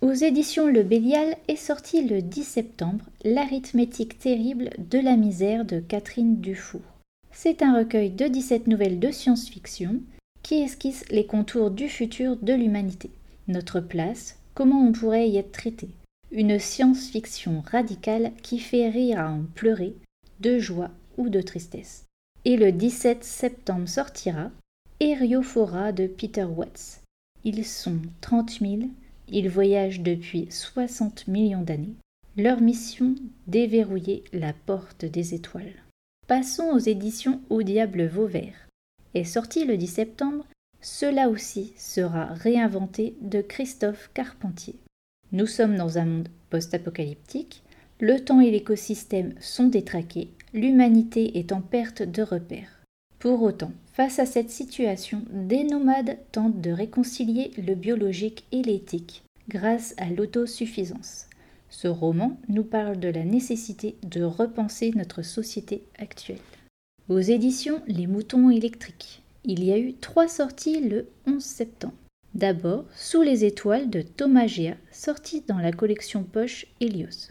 Aux 0.00 0.12
éditions 0.12 0.66
Le 0.66 0.82
Bélial 0.82 1.36
est 1.48 1.56
sorti 1.56 2.06
le 2.06 2.22
10 2.22 2.42
septembre 2.42 3.04
L'arithmétique 3.24 4.18
terrible 4.18 4.70
de 4.78 4.98
la 4.98 5.16
misère 5.16 5.64
de 5.64 5.78
Catherine 5.78 6.40
Dufour. 6.40 6.82
C'est 7.30 7.62
un 7.62 7.76
recueil 7.78 8.10
de 8.10 8.26
17 8.26 8.66
nouvelles 8.66 8.98
de 8.98 9.10
science-fiction 9.10 10.00
qui 10.42 10.56
esquisse 10.56 11.04
les 11.10 11.26
contours 11.26 11.70
du 11.70 11.88
futur 11.88 12.36
de 12.36 12.52
l'humanité. 12.52 13.10
Notre 13.48 13.80
place, 13.80 14.38
comment 14.54 14.86
on 14.86 14.92
pourrait 14.92 15.28
y 15.28 15.36
être 15.36 15.52
traité? 15.52 15.88
Une 16.30 16.58
science-fiction 16.58 17.62
radicale 17.70 18.32
qui 18.42 18.58
fait 18.58 18.88
rire 18.88 19.20
à 19.20 19.30
en 19.30 19.44
pleurer, 19.54 19.94
de 20.40 20.58
joie 20.58 20.90
ou 21.16 21.28
de 21.28 21.40
tristesse. 21.40 22.06
Et 22.44 22.56
le 22.56 22.72
17 22.72 23.22
septembre 23.22 23.88
sortira 23.88 24.50
Eriophora 25.00 25.92
de 25.92 26.06
Peter 26.06 26.44
Watts. 26.44 27.00
Ils 27.44 27.64
sont 27.64 27.98
30 28.20 28.60
000, 28.60 28.76
ils 29.28 29.48
voyagent 29.48 30.00
depuis 30.00 30.46
60 30.50 31.28
millions 31.28 31.62
d'années. 31.62 31.94
Leur 32.36 32.60
mission, 32.60 33.14
déverrouiller 33.46 34.24
la 34.32 34.52
porte 34.52 35.04
des 35.04 35.34
étoiles. 35.34 35.74
Passons 36.26 36.70
aux 36.72 36.78
éditions 36.78 37.40
Au 37.50 37.62
Diable 37.62 38.06
Vauvert. 38.06 38.54
Est 39.14 39.24
sorti 39.24 39.64
le 39.64 39.76
10 39.76 39.86
septembre, 39.86 40.46
cela 40.80 41.28
aussi 41.28 41.72
sera 41.76 42.26
réinventé 42.26 43.14
de 43.20 43.40
Christophe 43.42 44.10
Carpentier. 44.14 44.76
Nous 45.32 45.46
sommes 45.46 45.76
dans 45.76 45.98
un 45.98 46.06
monde 46.06 46.28
post-apocalyptique, 46.50 47.62
le 48.00 48.20
temps 48.20 48.40
et 48.40 48.50
l'écosystème 48.50 49.34
sont 49.38 49.68
détraqués, 49.68 50.30
l'humanité 50.54 51.38
est 51.38 51.52
en 51.52 51.60
perte 51.60 52.02
de 52.02 52.22
repères. 52.22 52.82
Pour 53.18 53.42
autant, 53.42 53.72
face 53.92 54.18
à 54.18 54.26
cette 54.26 54.50
situation, 54.50 55.22
des 55.30 55.64
nomades 55.64 56.16
tentent 56.32 56.60
de 56.60 56.70
réconcilier 56.70 57.52
le 57.58 57.74
biologique 57.74 58.44
et 58.50 58.62
l'éthique 58.62 59.22
grâce 59.48 59.94
à 59.98 60.08
l'autosuffisance. 60.10 61.26
Ce 61.70 61.86
roman 61.86 62.38
nous 62.48 62.64
parle 62.64 62.98
de 62.98 63.08
la 63.08 63.24
nécessité 63.24 63.96
de 64.02 64.22
repenser 64.22 64.92
notre 64.96 65.22
société 65.22 65.84
actuelle. 65.98 66.38
Aux 67.12 67.20
éditions 67.20 67.82
Les 67.88 68.06
Moutons 68.06 68.48
électriques, 68.48 69.20
il 69.44 69.62
y 69.62 69.70
a 69.70 69.76
eu 69.76 69.92
trois 69.92 70.28
sorties 70.28 70.80
le 70.80 71.08
11 71.26 71.44
septembre. 71.44 71.92
D'abord, 72.34 72.86
Sous 72.96 73.20
les 73.20 73.44
étoiles 73.44 73.90
de 73.90 74.00
Thomas 74.00 74.46
Gea, 74.46 74.76
sorti 74.90 75.42
dans 75.46 75.58
la 75.58 75.72
collection 75.72 76.22
poche 76.22 76.64
Helios. 76.80 77.28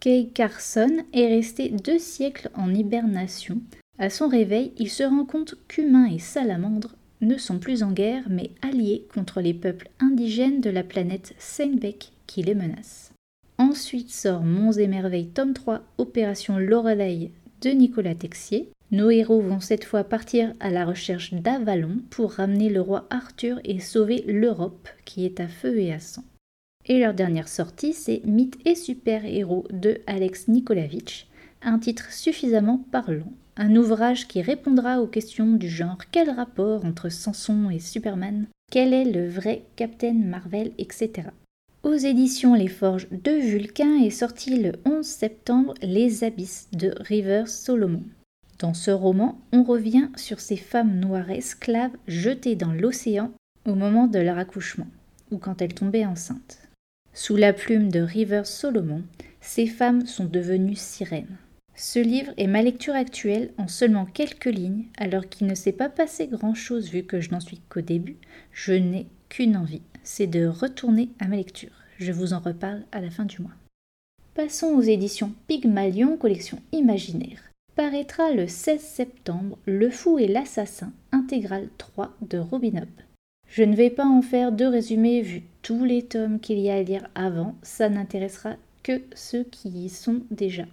Kay 0.00 0.28
Carson 0.34 0.98
est 1.14 1.28
resté 1.28 1.70
deux 1.70 1.98
siècles 1.98 2.50
en 2.52 2.74
hibernation. 2.74 3.62
À 3.98 4.10
son 4.10 4.28
réveil, 4.28 4.72
il 4.76 4.90
se 4.90 5.02
rend 5.02 5.24
compte 5.24 5.54
qu'humains 5.66 6.12
et 6.12 6.18
salamandres 6.18 6.94
ne 7.22 7.38
sont 7.38 7.58
plus 7.58 7.82
en 7.82 7.92
guerre 7.92 8.24
mais 8.28 8.50
alliés 8.60 9.06
contre 9.14 9.40
les 9.40 9.54
peuples 9.54 9.88
indigènes 9.98 10.60
de 10.60 10.68
la 10.68 10.84
planète 10.84 11.32
Seinbeck 11.38 12.12
qui 12.26 12.42
les 12.42 12.54
menacent. 12.54 13.12
Ensuite 13.56 14.10
sort 14.10 14.42
Monts 14.42 14.72
et 14.72 14.88
Merveilles, 14.88 15.28
tome 15.28 15.54
3, 15.54 15.80
Opération 15.96 16.58
Lorelei 16.58 17.30
de 17.62 17.70
Nicolas 17.70 18.14
Texier. 18.14 18.68
Nos 18.92 19.08
héros 19.08 19.40
vont 19.40 19.60
cette 19.60 19.86
fois 19.86 20.04
partir 20.04 20.52
à 20.60 20.68
la 20.68 20.84
recherche 20.84 21.32
d'Avalon 21.32 22.02
pour 22.10 22.32
ramener 22.32 22.68
le 22.68 22.82
roi 22.82 23.06
Arthur 23.08 23.58
et 23.64 23.80
sauver 23.80 24.22
l'Europe 24.28 24.86
qui 25.06 25.24
est 25.24 25.40
à 25.40 25.48
feu 25.48 25.78
et 25.78 25.94
à 25.94 25.98
sang. 25.98 26.24
Et 26.84 26.98
leur 26.98 27.14
dernière 27.14 27.48
sortie, 27.48 27.94
c'est 27.94 28.20
Mythes 28.26 28.58
et 28.66 28.74
super-héros 28.74 29.66
de 29.70 30.02
Alex 30.06 30.46
Nikolavitch, 30.48 31.26
un 31.62 31.78
titre 31.78 32.12
suffisamment 32.12 32.84
parlant, 32.92 33.32
un 33.56 33.76
ouvrage 33.76 34.28
qui 34.28 34.42
répondra 34.42 35.00
aux 35.00 35.06
questions 35.06 35.52
du 35.52 35.70
genre 35.70 35.98
quel 36.10 36.28
rapport 36.28 36.84
entre 36.84 37.08
Samson 37.08 37.70
et 37.70 37.78
Superman, 37.78 38.46
quel 38.70 38.92
est 38.92 39.10
le 39.10 39.26
vrai 39.26 39.62
Captain 39.74 40.12
Marvel, 40.12 40.72
etc. 40.76 41.28
Aux 41.82 41.94
éditions 41.94 42.54
Les 42.54 42.68
Forges 42.68 43.08
de 43.10 43.32
Vulcain 43.32 44.02
est 44.02 44.10
sorti 44.10 44.60
le 44.60 44.72
11 44.84 45.06
septembre 45.06 45.72
Les 45.80 46.24
Abysses 46.24 46.68
de 46.72 46.94
River 47.00 47.44
Solomon. 47.46 48.02
Dans 48.58 48.74
ce 48.74 48.90
roman, 48.90 49.40
on 49.52 49.62
revient 49.62 50.08
sur 50.16 50.40
ces 50.40 50.56
femmes 50.56 50.98
noires 50.98 51.30
esclaves 51.30 51.96
jetées 52.06 52.56
dans 52.56 52.72
l'océan 52.72 53.32
au 53.66 53.74
moment 53.74 54.06
de 54.06 54.18
leur 54.18 54.38
accouchement, 54.38 54.86
ou 55.30 55.38
quand 55.38 55.62
elles 55.62 55.74
tombaient 55.74 56.06
enceintes. 56.06 56.58
Sous 57.14 57.36
la 57.36 57.52
plume 57.52 57.90
de 57.90 58.00
River 58.00 58.42
Solomon, 58.44 59.02
ces 59.40 59.66
femmes 59.66 60.06
sont 60.06 60.24
devenues 60.24 60.76
sirènes. 60.76 61.36
Ce 61.74 61.98
livre 61.98 62.32
est 62.36 62.46
ma 62.46 62.62
lecture 62.62 62.94
actuelle 62.94 63.50
en 63.58 63.66
seulement 63.66 64.06
quelques 64.06 64.46
lignes, 64.46 64.86
alors 64.96 65.28
qu'il 65.28 65.46
ne 65.46 65.54
s'est 65.54 65.72
pas 65.72 65.88
passé 65.88 66.28
grand-chose 66.28 66.90
vu 66.90 67.02
que 67.02 67.20
je 67.20 67.30
n'en 67.30 67.40
suis 67.40 67.60
qu'au 67.68 67.80
début. 67.80 68.16
Je 68.52 68.72
n'ai 68.72 69.06
qu'une 69.28 69.56
envie, 69.56 69.82
c'est 70.02 70.26
de 70.26 70.46
retourner 70.46 71.10
à 71.18 71.28
ma 71.28 71.36
lecture. 71.36 71.72
Je 71.98 72.12
vous 72.12 72.32
en 72.32 72.40
reparle 72.40 72.84
à 72.92 73.00
la 73.00 73.10
fin 73.10 73.24
du 73.24 73.40
mois. 73.40 73.52
Passons 74.34 74.68
aux 74.68 74.82
éditions 74.82 75.34
Pygmalion, 75.46 76.16
collection 76.16 76.60
imaginaire. 76.72 77.51
Paraîtra 77.74 78.32
le 78.32 78.48
16 78.48 78.82
septembre 78.82 79.58
Le 79.64 79.88
Fou 79.88 80.18
et 80.18 80.28
l'Assassin, 80.28 80.92
intégrale 81.10 81.70
3 81.78 82.14
de 82.20 82.36
Robin 82.36 82.82
Hood. 82.82 82.88
Je 83.48 83.62
ne 83.62 83.74
vais 83.74 83.88
pas 83.88 84.04
en 84.04 84.20
faire 84.20 84.52
deux 84.52 84.68
résumés 84.68 85.22
vu 85.22 85.42
tous 85.62 85.82
les 85.82 86.02
tomes 86.02 86.38
qu'il 86.38 86.58
y 86.58 86.68
a 86.68 86.74
à 86.74 86.82
lire 86.82 87.08
avant, 87.14 87.54
ça 87.62 87.88
n'intéressera 87.88 88.56
que 88.82 89.00
ceux 89.14 89.44
qui 89.44 89.70
y 89.70 89.88
sont 89.88 90.20
déjà. 90.30 90.64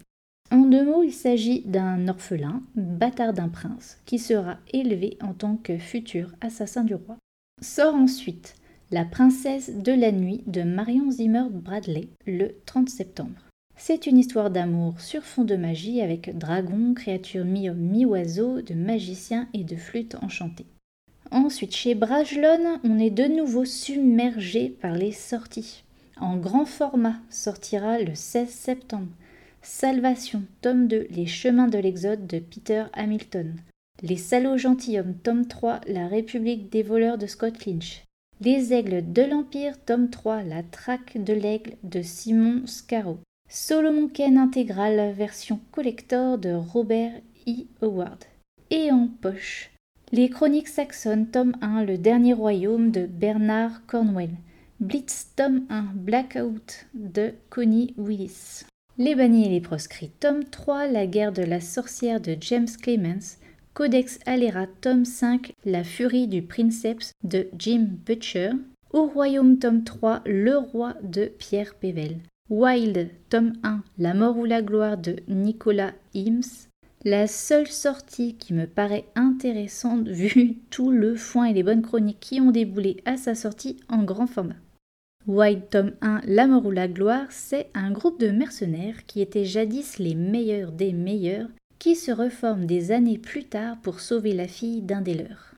En 0.52 0.66
deux 0.66 0.84
mots, 0.84 1.04
il 1.04 1.14
s'agit 1.14 1.62
d'un 1.62 2.10
orphelin, 2.10 2.64
bâtard 2.76 3.32
d'un 3.32 3.48
prince, 3.48 3.98
qui 4.06 4.20
sera 4.20 4.58
élevé 4.74 5.18
en 5.22 5.34
tant 5.34 5.56
que 5.56 5.78
futur 5.78 6.34
assassin 6.42 6.84
du 6.84 6.96
roi. 6.96 7.16
Sort 7.62 7.96
ensuite 7.96 8.56
La 8.92 9.06
princesse 9.06 9.74
de 9.74 9.94
la 9.94 10.12
nuit 10.12 10.44
de 10.48 10.64
Marion 10.64 11.12
Zimmer 11.12 11.46
Bradley 11.50 12.10
le 12.28 12.56
30 12.66 12.90
septembre. 12.90 13.49
C'est 13.82 14.08
une 14.08 14.18
histoire 14.18 14.50
d'amour 14.50 15.00
sur 15.00 15.24
fond 15.24 15.46
de 15.46 15.56
magie 15.56 16.02
avec 16.02 16.38
dragons, 16.38 16.94
créatures 16.94 17.46
mi-homme 17.46 17.78
mi-oiseau, 17.78 18.62
de 18.62 18.74
magiciens 18.74 19.48
et 19.54 19.64
de 19.64 19.78
flûtes 19.78 20.18
enchantées. 20.22 20.66
Ensuite, 21.32 21.74
chez 21.74 21.96
Brajlon, 21.96 22.82
on 22.84 23.00
est 23.00 23.10
de 23.10 23.24
nouveau 23.24 23.64
submergé 23.64 24.68
par 24.70 24.96
les 24.96 25.14
sorties. 25.14 25.86
En 26.20 26.36
grand 26.36 26.66
format 26.66 27.16
sortira 27.30 28.00
le 28.00 28.16
16 28.16 28.50
septembre. 28.50 29.08
Salvation, 29.62 30.44
tome 30.62 30.88
2, 30.88 31.08
Les 31.10 31.26
chemins 31.26 31.70
de 31.70 31.78
l'Exode 31.78 32.28
de 32.28 32.40
Peter 32.40 32.84
Hamilton. 32.94 33.56
Les 34.04 34.18
salauds 34.18 34.58
gentilshommes, 34.58 35.16
tome 35.24 35.48
3, 35.48 35.82
La 35.88 36.10
République 36.10 36.70
des 36.70 36.84
voleurs 36.84 37.18
de 37.18 37.28
Scott 37.28 37.66
Lynch. 37.66 38.04
Les 38.42 38.74
aigles 38.74 39.14
de 39.14 39.22
l'Empire, 39.22 39.80
tome 39.86 40.10
3, 40.10 40.44
La 40.44 40.64
traque 40.64 41.18
de 41.24 41.34
l'aigle 41.34 41.78
de 41.84 42.02
Simon 42.02 42.68
Scarrow. 42.68 43.20
Solomon 43.52 44.08
Ken 44.08 44.38
intégral, 44.38 45.12
version 45.14 45.60
collector 45.72 46.38
de 46.38 46.54
Robert 46.54 47.20
E. 47.48 47.66
Howard. 47.82 48.26
Et 48.70 48.92
en 48.92 49.10
poche. 49.22 49.72
Les 50.12 50.30
Chroniques 50.30 50.68
saxonnes, 50.68 51.26
tome 51.26 51.56
1, 51.60 51.84
Le 51.84 51.98
dernier 51.98 52.34
royaume 52.34 52.92
de 52.92 53.08
Bernard 53.08 53.88
Cornwell. 53.88 54.30
Blitz, 54.80 55.30
tome 55.36 55.64
1, 55.70 55.94
Blackout 55.96 56.86
de 56.94 57.34
Connie 57.50 57.96
Willis. 57.98 58.66
Les 59.00 59.16
bannis 59.16 59.48
et 59.48 59.50
les 59.50 59.62
proscrits, 59.62 60.12
tome 60.20 60.44
3, 60.44 60.88
La 60.88 61.08
guerre 61.08 61.34
de 61.34 61.42
la 61.42 61.60
sorcière 61.60 62.22
de 62.22 62.38
James 62.40 62.70
Clemens, 62.80 63.40
Codex 63.74 64.20
Alera, 64.28 64.68
tome 64.80 65.06
5, 65.06 65.54
La 65.66 65.84
furie 65.84 66.28
du 66.28 66.44
princeps 66.44 67.14
de 67.24 67.48
Jim 67.58 67.88
Butcher, 68.06 68.52
Au 68.92 69.08
royaume, 69.08 69.58
tome 69.58 69.84
3, 69.84 70.22
Le 70.28 70.56
roi 70.56 70.94
de 71.02 71.26
Pierre 71.26 71.74
Pével, 71.74 72.20
Wild, 72.50 73.12
tome 73.30 73.54
1, 73.62 73.84
La 74.00 74.16
mort 74.16 74.36
ou 74.36 74.44
la 74.44 74.64
gloire 74.64 74.98
de 74.98 75.18
Nicolas 75.28 75.94
Ims, 76.16 76.68
la 77.06 77.28
seule 77.28 77.68
sortie 77.68 78.38
qui 78.38 78.56
me 78.56 78.66
paraît 78.66 79.06
intéressante 79.14 80.08
vu 80.08 80.56
tout 80.72 80.90
le 80.90 81.16
foin 81.16 81.46
et 81.46 81.54
les 81.54 81.62
bonnes 81.62 81.84
chroniques 81.84 82.20
qui 82.20 82.42
ont 82.42 82.50
déboulé 82.50 83.04
à 83.06 83.18
sa 83.18 83.36
sortie 83.36 83.78
en 83.88 84.02
grand 84.02 84.26
format. 84.26 84.56
White 85.28 85.70
tome 85.70 85.92
1 86.02 86.22
La 86.26 86.48
mort 86.48 86.66
ou 86.66 86.72
la 86.72 86.88
gloire, 86.88 87.28
c'est 87.30 87.70
un 87.76 87.92
groupe 87.92 88.20
de 88.20 88.32
mercenaires 88.32 89.06
qui 89.06 89.22
étaient 89.22 89.46
jadis 89.46 90.00
les 90.00 90.16
meilleurs 90.16 90.72
des 90.72 90.92
meilleurs 90.92 91.50
qui 91.78 91.96
se 91.96 92.12
reforme 92.12 92.66
des 92.66 92.92
années 92.92 93.20
plus 93.20 93.44
tard 93.44 93.78
pour 93.84 94.00
sauver 94.00 94.34
la 94.34 94.48
fille 94.48 94.82
d'un 94.82 95.02
des 95.02 95.14
leurs. 95.14 95.54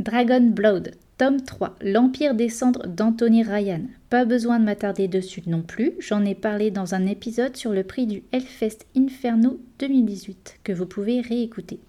Dragon 0.00 0.50
Blood, 0.50 0.96
tome 1.16 1.42
3, 1.42 1.76
L'Empire 1.80 2.34
des 2.34 2.48
cendres 2.48 2.86
d'Anthony 2.86 3.42
Ryan. 3.42 3.82
Pas 4.10 4.24
besoin 4.24 4.58
de 4.58 4.64
m'attarder 4.64 5.08
dessus 5.08 5.42
non 5.46 5.62
plus, 5.62 5.92
j'en 6.00 6.24
ai 6.24 6.34
parlé 6.34 6.70
dans 6.70 6.94
un 6.94 7.06
épisode 7.06 7.56
sur 7.56 7.72
le 7.72 7.84
prix 7.84 8.06
du 8.06 8.22
Hellfest 8.32 8.86
Inferno 8.96 9.60
2018, 9.78 10.60
que 10.64 10.72
vous 10.72 10.86
pouvez 10.86 11.20
réécouter. 11.20 11.80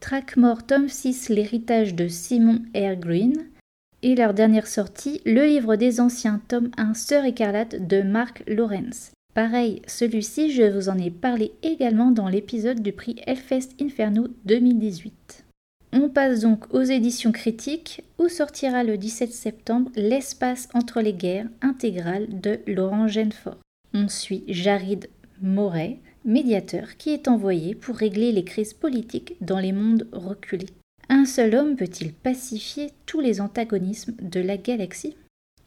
Trackmore, 0.00 0.64
tome 0.66 0.88
6, 0.88 1.28
L'héritage 1.28 1.94
de 1.94 2.08
Simon 2.08 2.62
R. 2.74 2.96
Green. 2.96 3.34
Et 4.02 4.14
leur 4.14 4.34
dernière 4.34 4.66
sortie, 4.66 5.20
Le 5.24 5.44
livre 5.46 5.76
des 5.76 6.00
anciens, 6.00 6.40
tome 6.48 6.70
1, 6.76 6.94
Sœur 6.94 7.24
écarlate 7.24 7.86
de 7.86 8.02
Mark 8.02 8.42
Lawrence. 8.46 9.10
Pareil, 9.34 9.82
celui-ci, 9.86 10.50
je 10.50 10.62
vous 10.62 10.88
en 10.88 10.96
ai 10.96 11.10
parlé 11.10 11.52
également 11.62 12.10
dans 12.10 12.28
l'épisode 12.28 12.80
du 12.80 12.92
prix 12.92 13.16
Hellfest 13.26 13.70
Inferno 13.80 14.28
2018. 14.46 15.45
On 15.98 16.10
passe 16.10 16.40
donc 16.40 16.74
aux 16.74 16.82
éditions 16.82 17.32
critiques 17.32 18.02
où 18.18 18.28
sortira 18.28 18.84
le 18.84 18.98
17 18.98 19.32
septembre 19.32 19.90
L'espace 19.96 20.68
entre 20.74 21.00
les 21.00 21.14
guerres 21.14 21.48
intégrale 21.62 22.38
de 22.38 22.60
Laurent 22.66 23.08
Genefort. 23.08 23.56
On 23.94 24.06
suit 24.06 24.44
Jarid 24.46 25.08
Moret, 25.40 25.96
médiateur 26.26 26.98
qui 26.98 27.14
est 27.14 27.28
envoyé 27.28 27.74
pour 27.74 27.96
régler 27.96 28.30
les 28.30 28.44
crises 28.44 28.74
politiques 28.74 29.36
dans 29.40 29.58
les 29.58 29.72
mondes 29.72 30.06
reculés. 30.12 30.68
Un 31.08 31.24
seul 31.24 31.54
homme 31.54 31.76
peut-il 31.76 32.12
pacifier 32.12 32.90
tous 33.06 33.20
les 33.20 33.40
antagonismes 33.40 34.16
de 34.20 34.40
la 34.40 34.58
galaxie? 34.58 35.16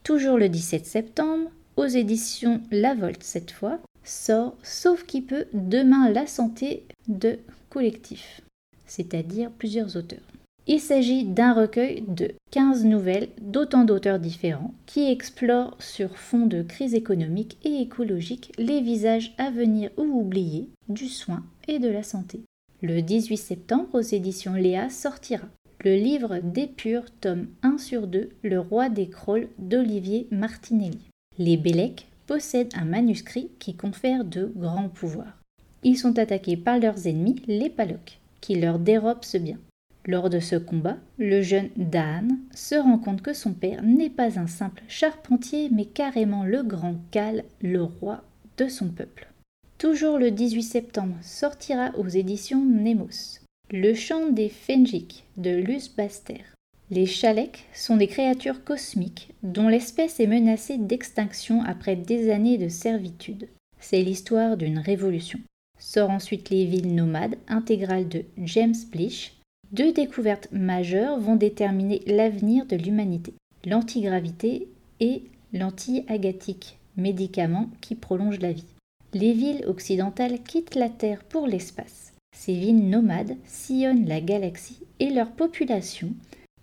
Toujours 0.04 0.38
le 0.38 0.48
17 0.48 0.86
septembre, 0.86 1.50
aux 1.76 1.86
éditions 1.86 2.60
La 2.70 2.94
Volte 2.94 3.24
cette 3.24 3.50
fois, 3.50 3.80
sort 4.04 4.56
Sauf 4.62 5.04
qui 5.06 5.22
peut 5.22 5.46
demain 5.54 6.08
la 6.08 6.28
santé 6.28 6.84
de 7.08 7.40
collectif, 7.68 8.42
c'est-à-dire 8.90 9.50
plusieurs 9.50 9.96
auteurs. 9.96 10.18
Il 10.66 10.80
s'agit 10.80 11.24
d'un 11.24 11.54
recueil 11.54 12.04
de 12.06 12.32
15 12.50 12.84
nouvelles 12.84 13.28
d'autant 13.40 13.84
d'auteurs 13.84 14.18
différents 14.18 14.74
qui 14.86 15.10
explorent 15.10 15.76
sur 15.78 16.18
fond 16.18 16.46
de 16.46 16.62
crise 16.62 16.94
économique 16.94 17.56
et 17.64 17.80
écologique 17.80 18.52
les 18.58 18.80
visages 18.82 19.34
à 19.38 19.50
venir 19.50 19.90
ou 19.96 20.20
oubliés 20.20 20.68
du 20.88 21.08
soin 21.08 21.42
et 21.66 21.78
de 21.78 21.88
la 21.88 22.02
santé. 22.02 22.42
Le 22.82 23.00
18 23.00 23.36
septembre 23.36 23.88
aux 23.94 24.00
éditions 24.00 24.54
Léa 24.54 24.90
sortira 24.90 25.48
le 25.82 25.94
livre 25.94 26.40
d'Épure, 26.42 27.04
tome 27.22 27.46
1 27.62 27.78
sur 27.78 28.06
2, 28.06 28.28
Le 28.42 28.60
roi 28.60 28.90
des 28.90 29.08
crolls 29.08 29.48
d'Olivier 29.58 30.26
Martinelli. 30.30 31.08
Les 31.38 31.56
Bélec 31.56 32.06
possèdent 32.26 32.74
un 32.74 32.84
manuscrit 32.84 33.48
qui 33.58 33.74
confère 33.74 34.26
de 34.26 34.52
grands 34.54 34.90
pouvoirs. 34.90 35.38
Ils 35.82 35.96
sont 35.96 36.18
attaqués 36.18 36.58
par 36.58 36.78
leurs 36.78 37.06
ennemis, 37.06 37.40
les 37.46 37.70
Palocs, 37.70 38.19
qui 38.40 38.54
leur 38.54 38.78
dérobent 38.78 39.24
ce 39.24 39.38
bien. 39.38 39.58
Lors 40.06 40.30
de 40.30 40.40
ce 40.40 40.56
combat, 40.56 40.96
le 41.18 41.42
jeune 41.42 41.68
Dan 41.76 42.38
se 42.54 42.74
rend 42.74 42.98
compte 42.98 43.22
que 43.22 43.34
son 43.34 43.52
père 43.52 43.82
n'est 43.82 44.10
pas 44.10 44.38
un 44.38 44.46
simple 44.46 44.82
charpentier, 44.88 45.68
mais 45.70 45.84
carrément 45.84 46.44
le 46.44 46.62
grand 46.62 46.96
Cal, 47.10 47.44
le 47.60 47.82
roi 47.82 48.24
de 48.56 48.68
son 48.68 48.88
peuple. 48.88 49.28
Toujours 49.78 50.18
le 50.18 50.30
18 50.30 50.62
septembre 50.62 51.16
sortira 51.22 51.90
aux 51.98 52.08
éditions 52.08 52.64
Nemos 52.64 53.40
Le 53.70 53.94
chant 53.94 54.28
des 54.30 54.48
Fenjik 54.48 55.24
de 55.36 55.50
Luce 55.50 55.94
Baster. 55.94 56.44
Les 56.90 57.06
Chaleks 57.06 57.66
sont 57.72 57.96
des 57.96 58.08
créatures 58.08 58.64
cosmiques 58.64 59.32
dont 59.42 59.68
l'espèce 59.68 60.18
est 60.18 60.26
menacée 60.26 60.76
d'extinction 60.76 61.62
après 61.62 61.94
des 61.94 62.30
années 62.30 62.58
de 62.58 62.68
servitude. 62.68 63.48
C'est 63.78 64.02
l'histoire 64.02 64.56
d'une 64.56 64.78
révolution. 64.78 65.38
Sort 65.92 66.10
ensuite 66.10 66.50
Les 66.50 66.66
villes 66.66 66.94
nomades, 66.94 67.34
intégrale 67.48 68.08
de 68.08 68.24
James 68.38 68.76
Blish. 68.92 69.32
Deux 69.72 69.92
découvertes 69.92 70.46
majeures 70.52 71.18
vont 71.18 71.34
déterminer 71.34 72.00
l'avenir 72.06 72.64
de 72.66 72.76
l'humanité 72.76 73.34
l'antigravité 73.66 74.68
et 75.00 75.24
l'anti-agathique, 75.52 76.78
médicament 76.96 77.68
qui 77.80 77.96
prolonge 77.96 78.38
la 78.38 78.52
vie. 78.52 78.72
Les 79.14 79.32
villes 79.32 79.64
occidentales 79.66 80.40
quittent 80.44 80.76
la 80.76 80.90
Terre 80.90 81.24
pour 81.24 81.48
l'espace. 81.48 82.12
Ces 82.36 82.54
villes 82.54 82.88
nomades 82.88 83.36
sillonnent 83.44 84.06
la 84.06 84.20
galaxie 84.20 84.78
et 85.00 85.10
leur 85.10 85.32
population 85.32 86.12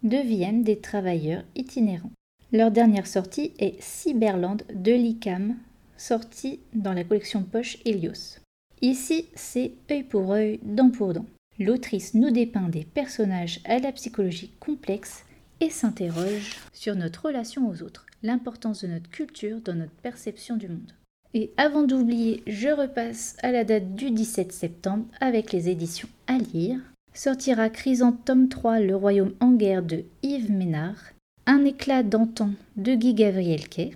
deviennent 0.03 0.63
des 0.63 0.79
travailleurs 0.79 1.43
itinérants. 1.57 2.13
Leur 2.53 2.71
dernière 2.71 3.07
sortie 3.07 3.51
est 3.59 3.75
Cyberland 3.81 4.63
de 4.73 4.93
l'ICAM, 4.93 5.57
sortie 5.97 6.61
dans 6.73 6.93
la 6.93 7.03
collection 7.03 7.43
poche 7.43 7.77
Helios. 7.83 8.39
Ici, 8.81 9.25
c'est 9.35 9.73
œil 9.89 10.03
pour 10.03 10.31
œil, 10.31 10.59
dent 10.63 10.91
pour 10.91 11.13
dent. 11.13 11.25
L'autrice 11.59 12.13
nous 12.13 12.29
dépeint 12.29 12.69
des 12.69 12.83
personnages 12.85 13.59
à 13.65 13.79
la 13.79 13.91
psychologie 13.91 14.51
complexe 14.59 15.23
et 15.59 15.71
s'interroge 15.71 16.55
sur 16.73 16.95
notre 16.95 17.25
relation 17.25 17.67
aux 17.67 17.81
autres, 17.81 18.05
l'importance 18.21 18.83
de 18.83 18.87
notre 18.87 19.09
culture 19.09 19.59
dans 19.61 19.73
notre 19.73 19.95
perception 20.03 20.55
du 20.55 20.67
monde. 20.67 20.93
Et 21.33 21.51
avant 21.57 21.83
d'oublier, 21.83 22.43
je 22.45 22.69
repasse 22.69 23.35
à 23.41 23.51
la 23.51 23.63
date 23.63 23.95
du 23.95 24.11
17 24.11 24.51
septembre 24.51 25.05
avec 25.19 25.51
les 25.51 25.69
éditions 25.69 26.09
à 26.27 26.37
lire 26.37 26.79
sortira 27.17 27.69
Chrysanthème 27.69 28.47
3 28.47 28.79
Le 28.79 28.95
royaume 28.95 29.33
en 29.39 29.53
guerre 29.53 29.81
de 29.81 30.03
Yves 30.21 30.51
Ménard, 30.51 31.13
Un 31.47 31.65
éclat 31.65 32.03
d'antan 32.03 32.51
de 32.75 32.93
Guy 32.93 33.15
Gabriel 33.15 33.67
Kay. 33.67 33.95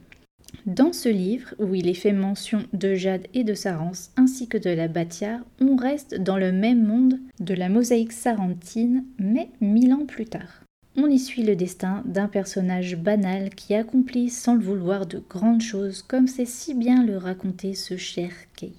Dans 0.66 0.94
ce 0.94 1.10
livre, 1.10 1.54
où 1.60 1.74
il 1.74 1.88
est 1.88 1.94
fait 1.94 2.12
mention 2.12 2.64
de 2.74 2.94
Jade 2.94 3.28
et 3.34 3.44
de 3.44 3.54
Sarance 3.54 4.12
ainsi 4.18 4.48
que 4.48 4.58
de 4.58 4.70
la 4.70 4.88
Batiare, 4.88 5.42
on 5.60 5.76
reste 5.76 6.16
dans 6.16 6.38
le 6.38 6.52
même 6.52 6.86
monde 6.86 7.20
de 7.40 7.54
la 7.54 7.70
mosaïque 7.70 8.12
sarantine, 8.12 9.06
mais 9.18 9.50
mille 9.60 9.94
ans 9.94 10.06
plus 10.06 10.26
tard. 10.26 10.64
On 10.98 11.08
y 11.08 11.20
suit 11.20 11.44
le 11.44 11.56
destin 11.56 12.04
d'un 12.06 12.28
personnage 12.28 12.98
banal 12.98 13.50
qui 13.50 13.74
accomplit 13.74 14.30
sans 14.30 14.56
le 14.56 14.64
vouloir 14.64 15.06
de 15.06 15.24
grandes 15.30 15.62
choses, 15.62 16.04
comme 16.04 16.28
c'est 16.28 16.46
si 16.46 16.74
bien 16.74 17.04
le 17.04 17.18
raconter 17.18 17.74
ce 17.74 17.98
cher 17.98 18.32
Kay. 18.56 18.74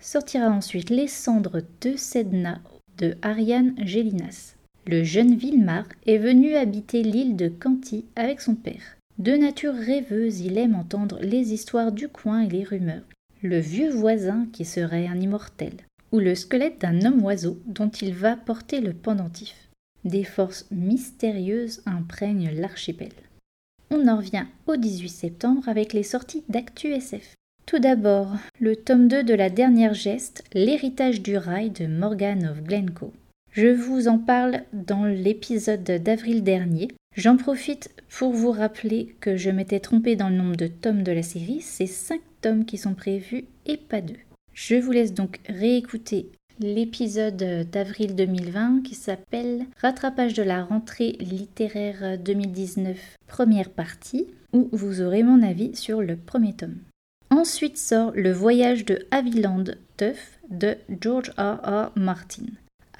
Sortira 0.00 0.48
ensuite 0.48 0.90
Les 0.90 1.08
cendres 1.08 1.60
de 1.82 1.94
Sedna 1.96 2.60
de 2.96 3.16
Ariane 3.22 3.74
Gélinas. 3.84 4.54
Le 4.86 5.04
jeune 5.04 5.36
Villemar 5.36 5.84
est 6.06 6.18
venu 6.18 6.54
habiter 6.56 7.02
l'île 7.02 7.36
de 7.36 7.48
Canty 7.48 8.06
avec 8.16 8.40
son 8.40 8.54
père. 8.54 8.97
De 9.18 9.32
nature 9.32 9.74
rêveuse, 9.74 10.40
il 10.40 10.58
aime 10.58 10.76
entendre 10.76 11.18
les 11.20 11.52
histoires 11.52 11.90
du 11.90 12.06
coin 12.06 12.42
et 12.42 12.48
les 12.48 12.62
rumeurs. 12.62 13.02
Le 13.42 13.58
vieux 13.58 13.90
voisin 13.90 14.46
qui 14.52 14.64
serait 14.64 15.08
un 15.08 15.20
immortel, 15.20 15.72
ou 16.12 16.20
le 16.20 16.36
squelette 16.36 16.80
d'un 16.80 17.04
homme 17.04 17.24
oiseau 17.24 17.58
dont 17.66 17.88
il 17.88 18.14
va 18.14 18.36
porter 18.36 18.80
le 18.80 18.92
pendentif. 18.92 19.56
Des 20.04 20.22
forces 20.22 20.66
mystérieuses 20.70 21.82
imprègnent 21.84 22.52
l'archipel. 22.54 23.10
On 23.90 24.06
en 24.06 24.18
revient 24.18 24.46
au 24.68 24.76
18 24.76 25.08
septembre 25.08 25.68
avec 25.68 25.92
les 25.92 26.04
sorties 26.04 26.44
d'Actu 26.48 26.92
SF. 26.92 27.34
Tout 27.66 27.80
d'abord, 27.80 28.36
le 28.60 28.76
tome 28.76 29.08
2 29.08 29.24
de 29.24 29.34
la 29.34 29.50
dernière 29.50 29.94
geste, 29.94 30.44
L'héritage 30.54 31.22
du 31.22 31.36
rail 31.36 31.70
de 31.70 31.86
Morgan 31.86 32.46
of 32.46 32.62
Glencoe. 32.62 33.12
Je 33.50 33.66
vous 33.66 34.06
en 34.06 34.18
parle 34.18 34.62
dans 34.72 35.04
l'épisode 35.04 35.82
d'avril 35.82 36.44
dernier. 36.44 36.88
J'en 37.18 37.36
profite 37.36 37.90
pour 38.16 38.32
vous 38.32 38.52
rappeler 38.52 39.16
que 39.18 39.36
je 39.36 39.50
m'étais 39.50 39.80
trompée 39.80 40.14
dans 40.14 40.28
le 40.28 40.36
nombre 40.36 40.54
de 40.54 40.68
tomes 40.68 41.02
de 41.02 41.10
la 41.10 41.24
série, 41.24 41.60
c'est 41.60 41.88
5 41.88 42.20
tomes 42.42 42.64
qui 42.64 42.78
sont 42.78 42.94
prévus 42.94 43.46
et 43.66 43.76
pas 43.76 44.00
2. 44.00 44.14
Je 44.54 44.76
vous 44.76 44.92
laisse 44.92 45.12
donc 45.14 45.40
réécouter 45.48 46.30
l'épisode 46.60 47.66
d'avril 47.72 48.14
2020 48.14 48.82
qui 48.84 48.94
s'appelle 48.94 49.66
Rattrapage 49.80 50.34
de 50.34 50.44
la 50.44 50.62
rentrée 50.62 51.16
littéraire 51.18 52.16
2019, 52.20 52.96
première 53.26 53.70
partie, 53.70 54.28
où 54.52 54.68
vous 54.70 55.00
aurez 55.00 55.24
mon 55.24 55.42
avis 55.42 55.74
sur 55.74 56.00
le 56.00 56.14
premier 56.14 56.52
tome. 56.52 56.78
Ensuite 57.30 57.78
sort 57.78 58.12
Le 58.14 58.30
voyage 58.30 58.84
de 58.84 59.08
Haviland 59.10 59.64
Tuff 59.96 60.38
de 60.50 60.76
George 61.00 61.32
R. 61.36 61.58
R. 61.64 61.92
Martin. 61.96 62.44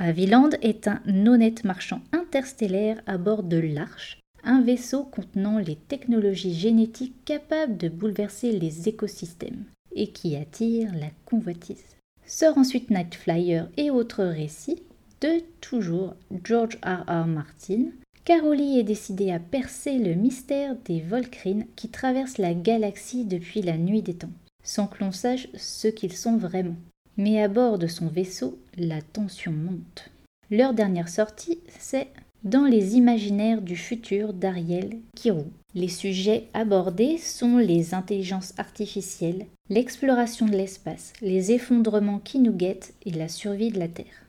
Haviland 0.00 0.50
est 0.62 0.86
un 0.86 1.02
honnête 1.26 1.64
marchand 1.64 2.00
interstellaire 2.12 3.02
à 3.06 3.18
bord 3.18 3.42
de 3.42 3.56
l'Arche, 3.56 4.20
un 4.44 4.62
vaisseau 4.62 5.02
contenant 5.02 5.58
les 5.58 5.74
technologies 5.74 6.54
génétiques 6.54 7.24
capables 7.24 7.76
de 7.76 7.88
bouleverser 7.88 8.52
les 8.52 8.88
écosystèmes 8.88 9.64
et 9.92 10.08
qui 10.08 10.36
attire 10.36 10.94
la 10.94 11.08
convoitise. 11.24 11.96
Sort 12.26 12.58
ensuite 12.58 12.90
Night 12.90 13.16
Flyer 13.16 13.68
et 13.76 13.90
autres 13.90 14.22
récits 14.22 14.82
de 15.20 15.42
toujours 15.60 16.14
George 16.44 16.78
R. 16.84 17.02
R. 17.08 17.26
Martin, 17.26 17.86
Caroli 18.24 18.78
est 18.78 18.84
décidé 18.84 19.32
à 19.32 19.40
percer 19.40 19.98
le 19.98 20.14
mystère 20.14 20.76
des 20.84 21.00
Volcrines 21.00 21.66
qui 21.74 21.88
traversent 21.88 22.38
la 22.38 22.54
galaxie 22.54 23.24
depuis 23.24 23.62
la 23.62 23.76
nuit 23.76 24.02
des 24.02 24.14
temps, 24.14 24.30
sans 24.62 24.86
que 24.86 25.02
l'on 25.02 25.12
sache 25.12 25.48
ce 25.56 25.88
qu'ils 25.88 26.16
sont 26.16 26.36
vraiment. 26.36 26.76
Mais 27.18 27.42
à 27.42 27.48
bord 27.48 27.78
de 27.78 27.88
son 27.88 28.06
vaisseau, 28.06 28.58
la 28.76 29.02
tension 29.02 29.50
monte. 29.52 30.10
Leur 30.50 30.72
dernière 30.72 31.08
sortie, 31.08 31.58
c'est 31.78 32.06
Dans 32.44 32.64
les 32.64 32.94
imaginaires 32.94 33.60
du 33.60 33.76
futur 33.76 34.32
d'Ariel 34.32 34.98
Kirou. 35.16 35.46
Les 35.74 35.88
sujets 35.88 36.44
abordés 36.54 37.18
sont 37.18 37.58
les 37.58 37.92
intelligences 37.92 38.54
artificielles, 38.56 39.46
l'exploration 39.68 40.46
de 40.46 40.56
l'espace, 40.56 41.12
les 41.20 41.50
effondrements 41.50 42.20
qui 42.20 42.38
nous 42.38 42.52
guettent 42.52 42.94
et 43.04 43.10
la 43.10 43.28
survie 43.28 43.72
de 43.72 43.80
la 43.80 43.88
Terre. 43.88 44.26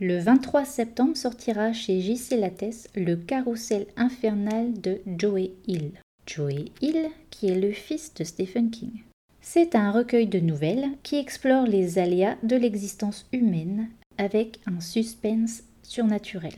Le 0.00 0.18
23 0.18 0.64
septembre 0.64 1.16
sortira 1.16 1.72
chez 1.72 2.00
J.C. 2.00 2.36
Lattès 2.36 2.88
le 2.96 3.14
Carrousel 3.14 3.86
infernal 3.96 4.72
de 4.80 5.00
Joey 5.06 5.52
Hill. 5.68 5.92
Joey 6.26 6.72
Hill, 6.80 7.06
qui 7.30 7.46
est 7.46 7.60
le 7.60 7.70
fils 7.70 8.12
de 8.14 8.24
Stephen 8.24 8.70
King. 8.70 9.04
C'est 9.46 9.74
un 9.74 9.90
recueil 9.90 10.26
de 10.26 10.40
nouvelles 10.40 10.88
qui 11.02 11.16
explore 11.16 11.66
les 11.66 11.98
aléas 11.98 12.38
de 12.42 12.56
l'existence 12.56 13.28
humaine 13.30 13.90
avec 14.16 14.58
un 14.66 14.80
suspense 14.80 15.64
surnaturel. 15.82 16.54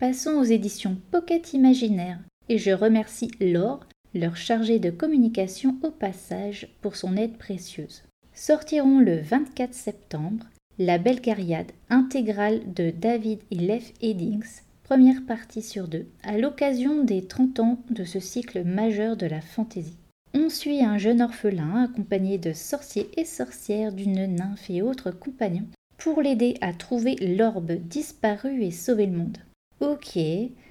Passons 0.00 0.32
aux 0.32 0.42
éditions 0.42 0.96
Pocket 1.12 1.52
Imaginaire 1.52 2.18
et 2.48 2.58
je 2.58 2.72
remercie 2.72 3.30
Laure, 3.40 3.86
leur 4.12 4.36
chargée 4.36 4.80
de 4.80 4.90
communication 4.90 5.76
au 5.84 5.92
passage, 5.92 6.68
pour 6.82 6.96
son 6.96 7.16
aide 7.16 7.38
précieuse. 7.38 8.02
Sortiront 8.34 8.98
le 8.98 9.20
24 9.20 9.72
septembre 9.72 10.46
La 10.80 10.98
Belgariade 10.98 11.70
intégrale 11.90 12.60
de 12.74 12.90
David 12.90 13.38
et 13.52 13.54
Leif 13.54 13.92
Eddings, 14.02 14.62
première 14.82 15.24
partie 15.26 15.62
sur 15.62 15.86
deux, 15.86 16.06
à 16.24 16.36
l'occasion 16.36 17.04
des 17.04 17.24
30 17.24 17.60
ans 17.60 17.78
de 17.88 18.02
ce 18.02 18.18
cycle 18.18 18.64
majeur 18.64 19.16
de 19.16 19.26
la 19.26 19.40
fantaisie. 19.40 19.96
On 20.38 20.50
suit 20.50 20.84
un 20.84 20.98
jeune 20.98 21.22
orphelin 21.22 21.84
accompagné 21.84 22.36
de 22.36 22.52
sorciers 22.52 23.08
et 23.16 23.24
sorcières, 23.24 23.90
d'une 23.90 24.26
nymphe 24.26 24.68
et 24.68 24.82
autres 24.82 25.10
compagnons 25.10 25.66
pour 25.96 26.20
l'aider 26.20 26.58
à 26.60 26.74
trouver 26.74 27.16
l'orbe 27.16 27.72
disparu 27.72 28.62
et 28.62 28.70
sauver 28.70 29.06
le 29.06 29.16
monde. 29.16 29.38
Ok, 29.80 30.18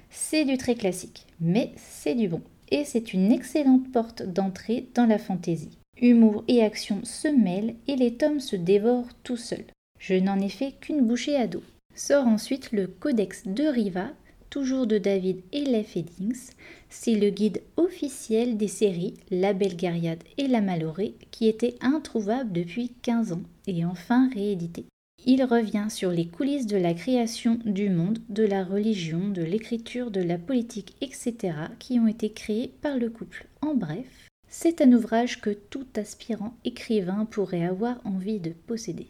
c'est 0.08 0.44
du 0.44 0.56
très 0.56 0.76
classique, 0.76 1.26
mais 1.40 1.72
c'est 1.74 2.14
du 2.14 2.28
bon. 2.28 2.42
Et 2.70 2.84
c'est 2.84 3.12
une 3.12 3.32
excellente 3.32 3.90
porte 3.90 4.22
d'entrée 4.22 4.86
dans 4.94 5.06
la 5.06 5.18
fantaisie. 5.18 5.76
Humour 6.00 6.44
et 6.46 6.62
action 6.62 7.00
se 7.02 7.26
mêlent 7.26 7.74
et 7.88 7.96
les 7.96 8.14
tomes 8.14 8.38
se 8.38 8.54
dévorent 8.54 9.14
tout 9.24 9.36
seuls. 9.36 9.66
Je 9.98 10.14
n'en 10.14 10.38
ai 10.38 10.48
fait 10.48 10.74
qu'une 10.80 11.04
bouchée 11.04 11.34
à 11.34 11.48
dos. 11.48 11.64
Sort 11.96 12.28
ensuite 12.28 12.70
le 12.70 12.86
Codex 12.86 13.48
de 13.48 13.64
Riva, 13.64 14.10
toujours 14.56 14.86
de 14.86 14.96
David 14.96 15.42
et 15.52 15.66
Leif 15.66 15.98
Eddings. 15.98 16.52
C'est 16.88 17.14
le 17.14 17.28
guide 17.28 17.60
officiel 17.76 18.56
des 18.56 18.68
séries 18.68 19.12
La 19.30 19.52
Belgariade 19.52 20.22
et 20.38 20.48
La 20.48 20.62
Malorée 20.62 21.14
qui 21.30 21.46
était 21.46 21.74
introuvable 21.82 22.52
depuis 22.52 22.90
15 23.02 23.32
ans 23.32 23.42
et 23.66 23.84
enfin 23.84 24.30
réédité. 24.32 24.86
Il 25.26 25.44
revient 25.44 25.88
sur 25.90 26.10
les 26.10 26.26
coulisses 26.26 26.66
de 26.66 26.78
la 26.78 26.94
création 26.94 27.58
du 27.66 27.90
monde, 27.90 28.18
de 28.30 28.44
la 28.44 28.64
religion, 28.64 29.28
de 29.28 29.42
l'écriture, 29.42 30.10
de 30.10 30.22
la 30.22 30.38
politique, 30.38 30.94
etc., 31.02 31.36
qui 31.78 32.00
ont 32.00 32.06
été 32.06 32.30
créés 32.30 32.72
par 32.80 32.96
le 32.96 33.10
couple. 33.10 33.46
En 33.60 33.74
bref, 33.74 34.30
c'est 34.48 34.80
un 34.80 34.90
ouvrage 34.94 35.42
que 35.42 35.50
tout 35.50 35.86
aspirant 35.96 36.54
écrivain 36.64 37.26
pourrait 37.30 37.66
avoir 37.66 38.00
envie 38.06 38.40
de 38.40 38.54
posséder. 38.66 39.08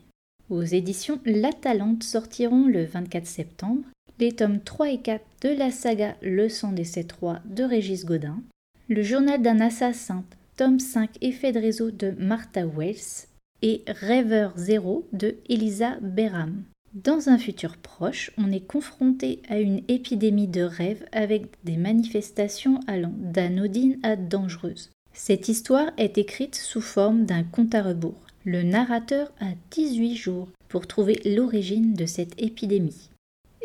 Aux 0.51 0.63
éditions 0.63 1.21
La 1.25 1.53
Talente 1.53 2.03
sortiront 2.03 2.67
le 2.67 2.85
24 2.85 3.27
septembre 3.27 3.85
les 4.19 4.33
tomes 4.33 4.61
3 4.61 4.91
et 4.91 4.99
4 4.99 5.25
de 5.43 5.49
la 5.51 5.71
saga 5.71 6.17
Le 6.23 6.49
sang 6.49 6.73
des 6.73 6.85
sept 6.85 7.13
rois 7.13 7.41
de 7.45 7.65
Régis 7.65 8.05
Godin, 8.05 8.43
le 8.89 9.03
journal 9.03 9.43
d'un 9.43 9.61
assassin, 9.61 10.25
tome 10.57 10.81
5 10.81 11.11
Effet 11.21 11.53
de 11.53 11.61
réseau 11.61 11.91
de 11.91 12.13
Martha 12.19 12.67
Wells 12.67 13.27
et 13.63 13.83
Rêveur 13.87 14.55
Zéro 14.57 15.07
de 15.13 15.37
Elisa 15.49 15.99
Beram. 16.01 16.63
Dans 16.95 17.29
un 17.29 17.37
futur 17.37 17.77
proche, 17.77 18.31
on 18.39 18.51
est 18.51 18.67
confronté 18.67 19.43
à 19.51 19.59
une 19.59 19.83
épidémie 19.89 20.49
de 20.49 20.63
rêves 20.63 21.05
avec 21.13 21.49
des 21.65 21.77
manifestations 21.77 22.81
allant 22.87 23.13
d'anodines 23.19 23.99
à 24.03 24.17
dangereuses. 24.17 24.91
Cette 25.13 25.49
histoire 25.49 25.91
est 25.99 26.17
écrite 26.17 26.55
sous 26.55 26.81
forme 26.81 27.27
d'un 27.27 27.43
compte 27.43 27.75
à 27.75 27.83
rebours. 27.83 28.27
Le 28.45 28.63
narrateur 28.63 29.31
a 29.41 29.49
18 29.73 30.17
jours 30.17 30.49
pour 30.69 30.87
trouver 30.87 31.21
l'origine 31.27 31.93
de 31.95 32.07
cette 32.07 32.41
épidémie. 32.41 33.11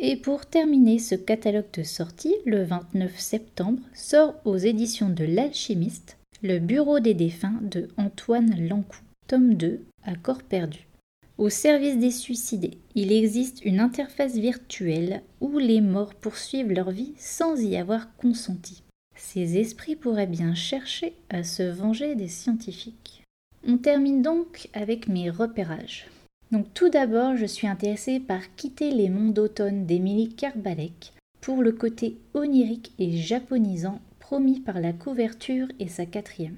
Et 0.04 0.16
pour 0.16 0.48
terminer 0.48 0.98
ce 0.98 1.14
catalogue 1.14 1.72
de 1.74 1.84
sorties, 1.84 2.34
le 2.48 2.64
29 2.64 3.20
septembre 3.20 3.84
sort 3.94 4.34
aux 4.46 4.58
éditions 4.58 5.10
de 5.10 5.24
l'Alchimiste 5.24 6.18
Le 6.42 6.58
Bureau 6.58 7.00
des 7.00 7.14
défunts 7.14 7.60
de 7.62 7.88
Antoine 7.98 8.68
Lancou 8.68 8.98
tome 9.28 9.54
2, 9.54 9.80
à 10.04 10.16
corps 10.16 10.42
perdu. 10.42 10.88
Au 11.38 11.50
service 11.50 12.00
des 12.00 12.10
suicidés, 12.10 12.80
il 12.96 13.12
existe 13.12 13.64
une 13.64 13.80
interface 13.80 14.34
virtuelle 14.34 15.22
où 15.40 15.60
les 15.60 15.82
morts 15.82 16.16
poursuivent 16.16 16.72
leur 16.72 16.90
vie 16.90 17.14
sans 17.18 17.56
y 17.62 17.78
avoir 17.78 18.16
consenti. 18.16 18.82
Ces 19.16 19.60
esprits 19.60 19.96
pourraient 19.96 20.26
bien 20.26 20.56
chercher 20.56 21.14
à 21.30 21.44
se 21.44 21.62
venger 21.62 22.16
des 22.16 22.28
scientifiques. 22.28 23.24
On 23.68 23.78
termine 23.78 24.24
donc 24.24 24.68
avec 24.74 25.08
mes 25.08 25.30
repérages. 25.30 26.08
Donc 26.52 26.74
tout 26.74 26.90
d'abord, 26.90 27.38
je 27.38 27.46
suis 27.46 27.68
intéressée 27.68 28.20
par 28.20 28.56
Quitter 28.56 28.92
les 28.92 29.10
monts 29.10 29.32
d'automne 29.32 29.86
d'Émilie 29.86 30.36
Karbalek 30.36 31.14
pour 31.40 31.62
le 31.62 31.72
côté 31.72 32.18
onirique 32.34 32.92
et 33.00 33.16
japonisant 33.18 34.00
promis 34.20 34.60
par 34.60 34.80
la 34.80 34.92
couverture 34.92 35.68
et 35.80 35.88
sa 35.88 36.06
quatrième. 36.06 36.58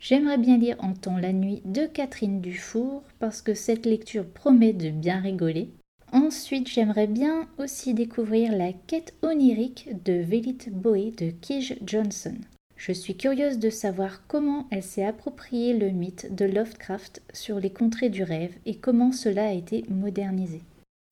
J'aimerais 0.00 0.38
bien 0.38 0.58
lire 0.58 0.76
En 0.80 0.92
temps 0.92 1.18
la 1.18 1.32
nuit 1.32 1.62
de 1.64 1.86
Catherine 1.86 2.40
Dufour 2.40 3.02
parce 3.18 3.42
que 3.42 3.54
cette 3.54 3.86
lecture 3.86 4.26
promet 4.26 4.72
de 4.72 4.90
bien 4.90 5.20
rigoler. 5.20 5.70
Ensuite, 6.12 6.68
j'aimerais 6.68 7.06
bien 7.06 7.48
aussi 7.58 7.94
découvrir 7.94 8.52
La 8.52 8.72
quête 8.72 9.14
onirique 9.22 9.88
de 10.04 10.14
Velit 10.14 10.58
Boé 10.70 11.12
de 11.16 11.30
Kij 11.30 11.78
Johnson. 11.84 12.36
Je 12.78 12.92
suis 12.92 13.16
curieuse 13.16 13.58
de 13.58 13.70
savoir 13.70 14.22
comment 14.28 14.68
elle 14.70 14.84
s'est 14.84 15.04
approprié 15.04 15.76
le 15.76 15.90
mythe 15.90 16.32
de 16.32 16.44
Lovecraft 16.44 17.22
sur 17.34 17.58
les 17.58 17.70
contrées 17.70 18.08
du 18.08 18.22
rêve 18.22 18.54
et 18.66 18.76
comment 18.76 19.10
cela 19.10 19.48
a 19.48 19.52
été 19.52 19.84
modernisé. 19.90 20.62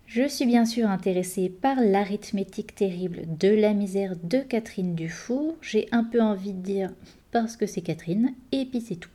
Je 0.07 0.29
suis 0.29 0.47
bien 0.47 0.65
sûr 0.65 0.89
intéressée 0.89 1.49
par 1.49 1.81
l'arithmétique 1.81 2.77
terrible 2.77 3.25
de 3.41 3.49
la 3.49 3.75
misère 3.75 4.15
de 4.23 4.39
Catherine 4.39 4.95
Dufour. 4.95 5.57
J'ai 5.61 5.89
un 5.91 6.05
peu 6.05 6.23
envie 6.23 6.53
de 6.53 6.63
dire 6.63 6.93
parce 7.33 7.57
que 7.57 7.67
c'est 7.67 7.81
Catherine, 7.81 8.33
et 8.53 8.65
puis 8.65 8.81
c'est 8.81 8.95
tout. 8.95 9.11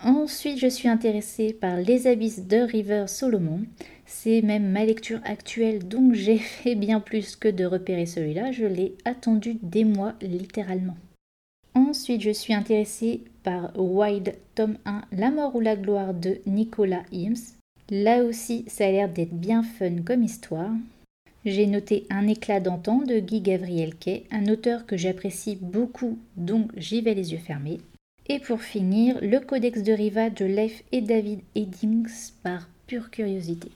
Ensuite, 0.00 0.58
je 0.58 0.66
suis 0.66 0.88
intéressée 0.88 1.54
par 1.54 1.78
Les 1.78 2.06
abysses 2.06 2.46
de 2.46 2.58
River 2.58 3.06
Solomon. 3.06 3.62
C'est 4.04 4.42
même 4.42 4.70
ma 4.70 4.84
lecture 4.84 5.20
actuelle, 5.24 5.88
donc 5.88 6.12
j'ai 6.12 6.38
fait 6.62 6.74
bien 6.74 7.00
plus 7.00 7.36
que 7.36 7.48
de 7.48 7.64
repérer 7.64 8.04
celui-là. 8.04 8.52
Je 8.52 8.66
l'ai 8.66 8.94
attendu 9.06 9.56
des 9.62 9.84
mois, 9.84 10.12
littéralement. 10.20 10.96
Ensuite, 11.94 12.22
je 12.22 12.30
suis 12.30 12.52
intéressée 12.52 13.22
par 13.44 13.70
Wild, 13.78 14.34
tome 14.56 14.78
1, 14.84 15.02
La 15.12 15.30
mort 15.30 15.54
ou 15.54 15.60
la 15.60 15.76
gloire 15.76 16.12
de 16.12 16.40
Nicolas 16.44 17.04
Hims. 17.12 17.54
Là 17.88 18.24
aussi, 18.24 18.64
ça 18.66 18.86
a 18.86 18.90
l'air 18.90 19.08
d'être 19.08 19.32
bien 19.32 19.62
fun 19.62 20.02
comme 20.04 20.24
histoire. 20.24 20.72
J'ai 21.44 21.68
noté 21.68 22.04
Un 22.10 22.26
éclat 22.26 22.58
d'antan 22.58 22.96
de 22.98 23.20
Guy 23.20 23.42
Gabriel 23.42 23.94
Kay, 23.94 24.24
un 24.32 24.48
auteur 24.48 24.86
que 24.86 24.96
j'apprécie 24.96 25.54
beaucoup, 25.54 26.18
donc 26.36 26.72
j'y 26.76 27.00
vais 27.00 27.14
les 27.14 27.30
yeux 27.30 27.38
fermés. 27.38 27.78
Et 28.26 28.40
pour 28.40 28.60
finir, 28.60 29.20
le 29.22 29.38
Codex 29.38 29.84
de 29.84 29.92
Riva 29.92 30.30
de 30.30 30.46
Leif 30.46 30.82
et 30.90 31.00
David 31.00 31.42
Eddings 31.54 32.32
par 32.42 32.68
pure 32.88 33.12
curiosité. 33.12 33.70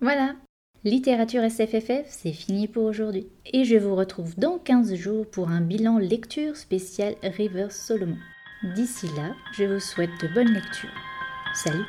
Voilà, 0.00 0.36
littérature 0.84 1.42
SFFF, 1.42 2.06
c'est 2.08 2.32
fini 2.32 2.68
pour 2.68 2.84
aujourd'hui. 2.84 3.26
Et 3.52 3.64
je 3.64 3.76
vous 3.76 3.94
retrouve 3.94 4.36
dans 4.36 4.58
15 4.58 4.94
jours 4.94 5.26
pour 5.30 5.48
un 5.48 5.60
bilan 5.60 5.98
lecture 5.98 6.56
spécial 6.56 7.14
River 7.22 7.68
Solomon. 7.70 8.18
D'ici 8.74 9.06
là, 9.16 9.34
je 9.56 9.64
vous 9.64 9.80
souhaite 9.80 10.10
de 10.20 10.28
bonnes 10.34 10.52
lectures. 10.52 10.90
Salut 11.54 11.84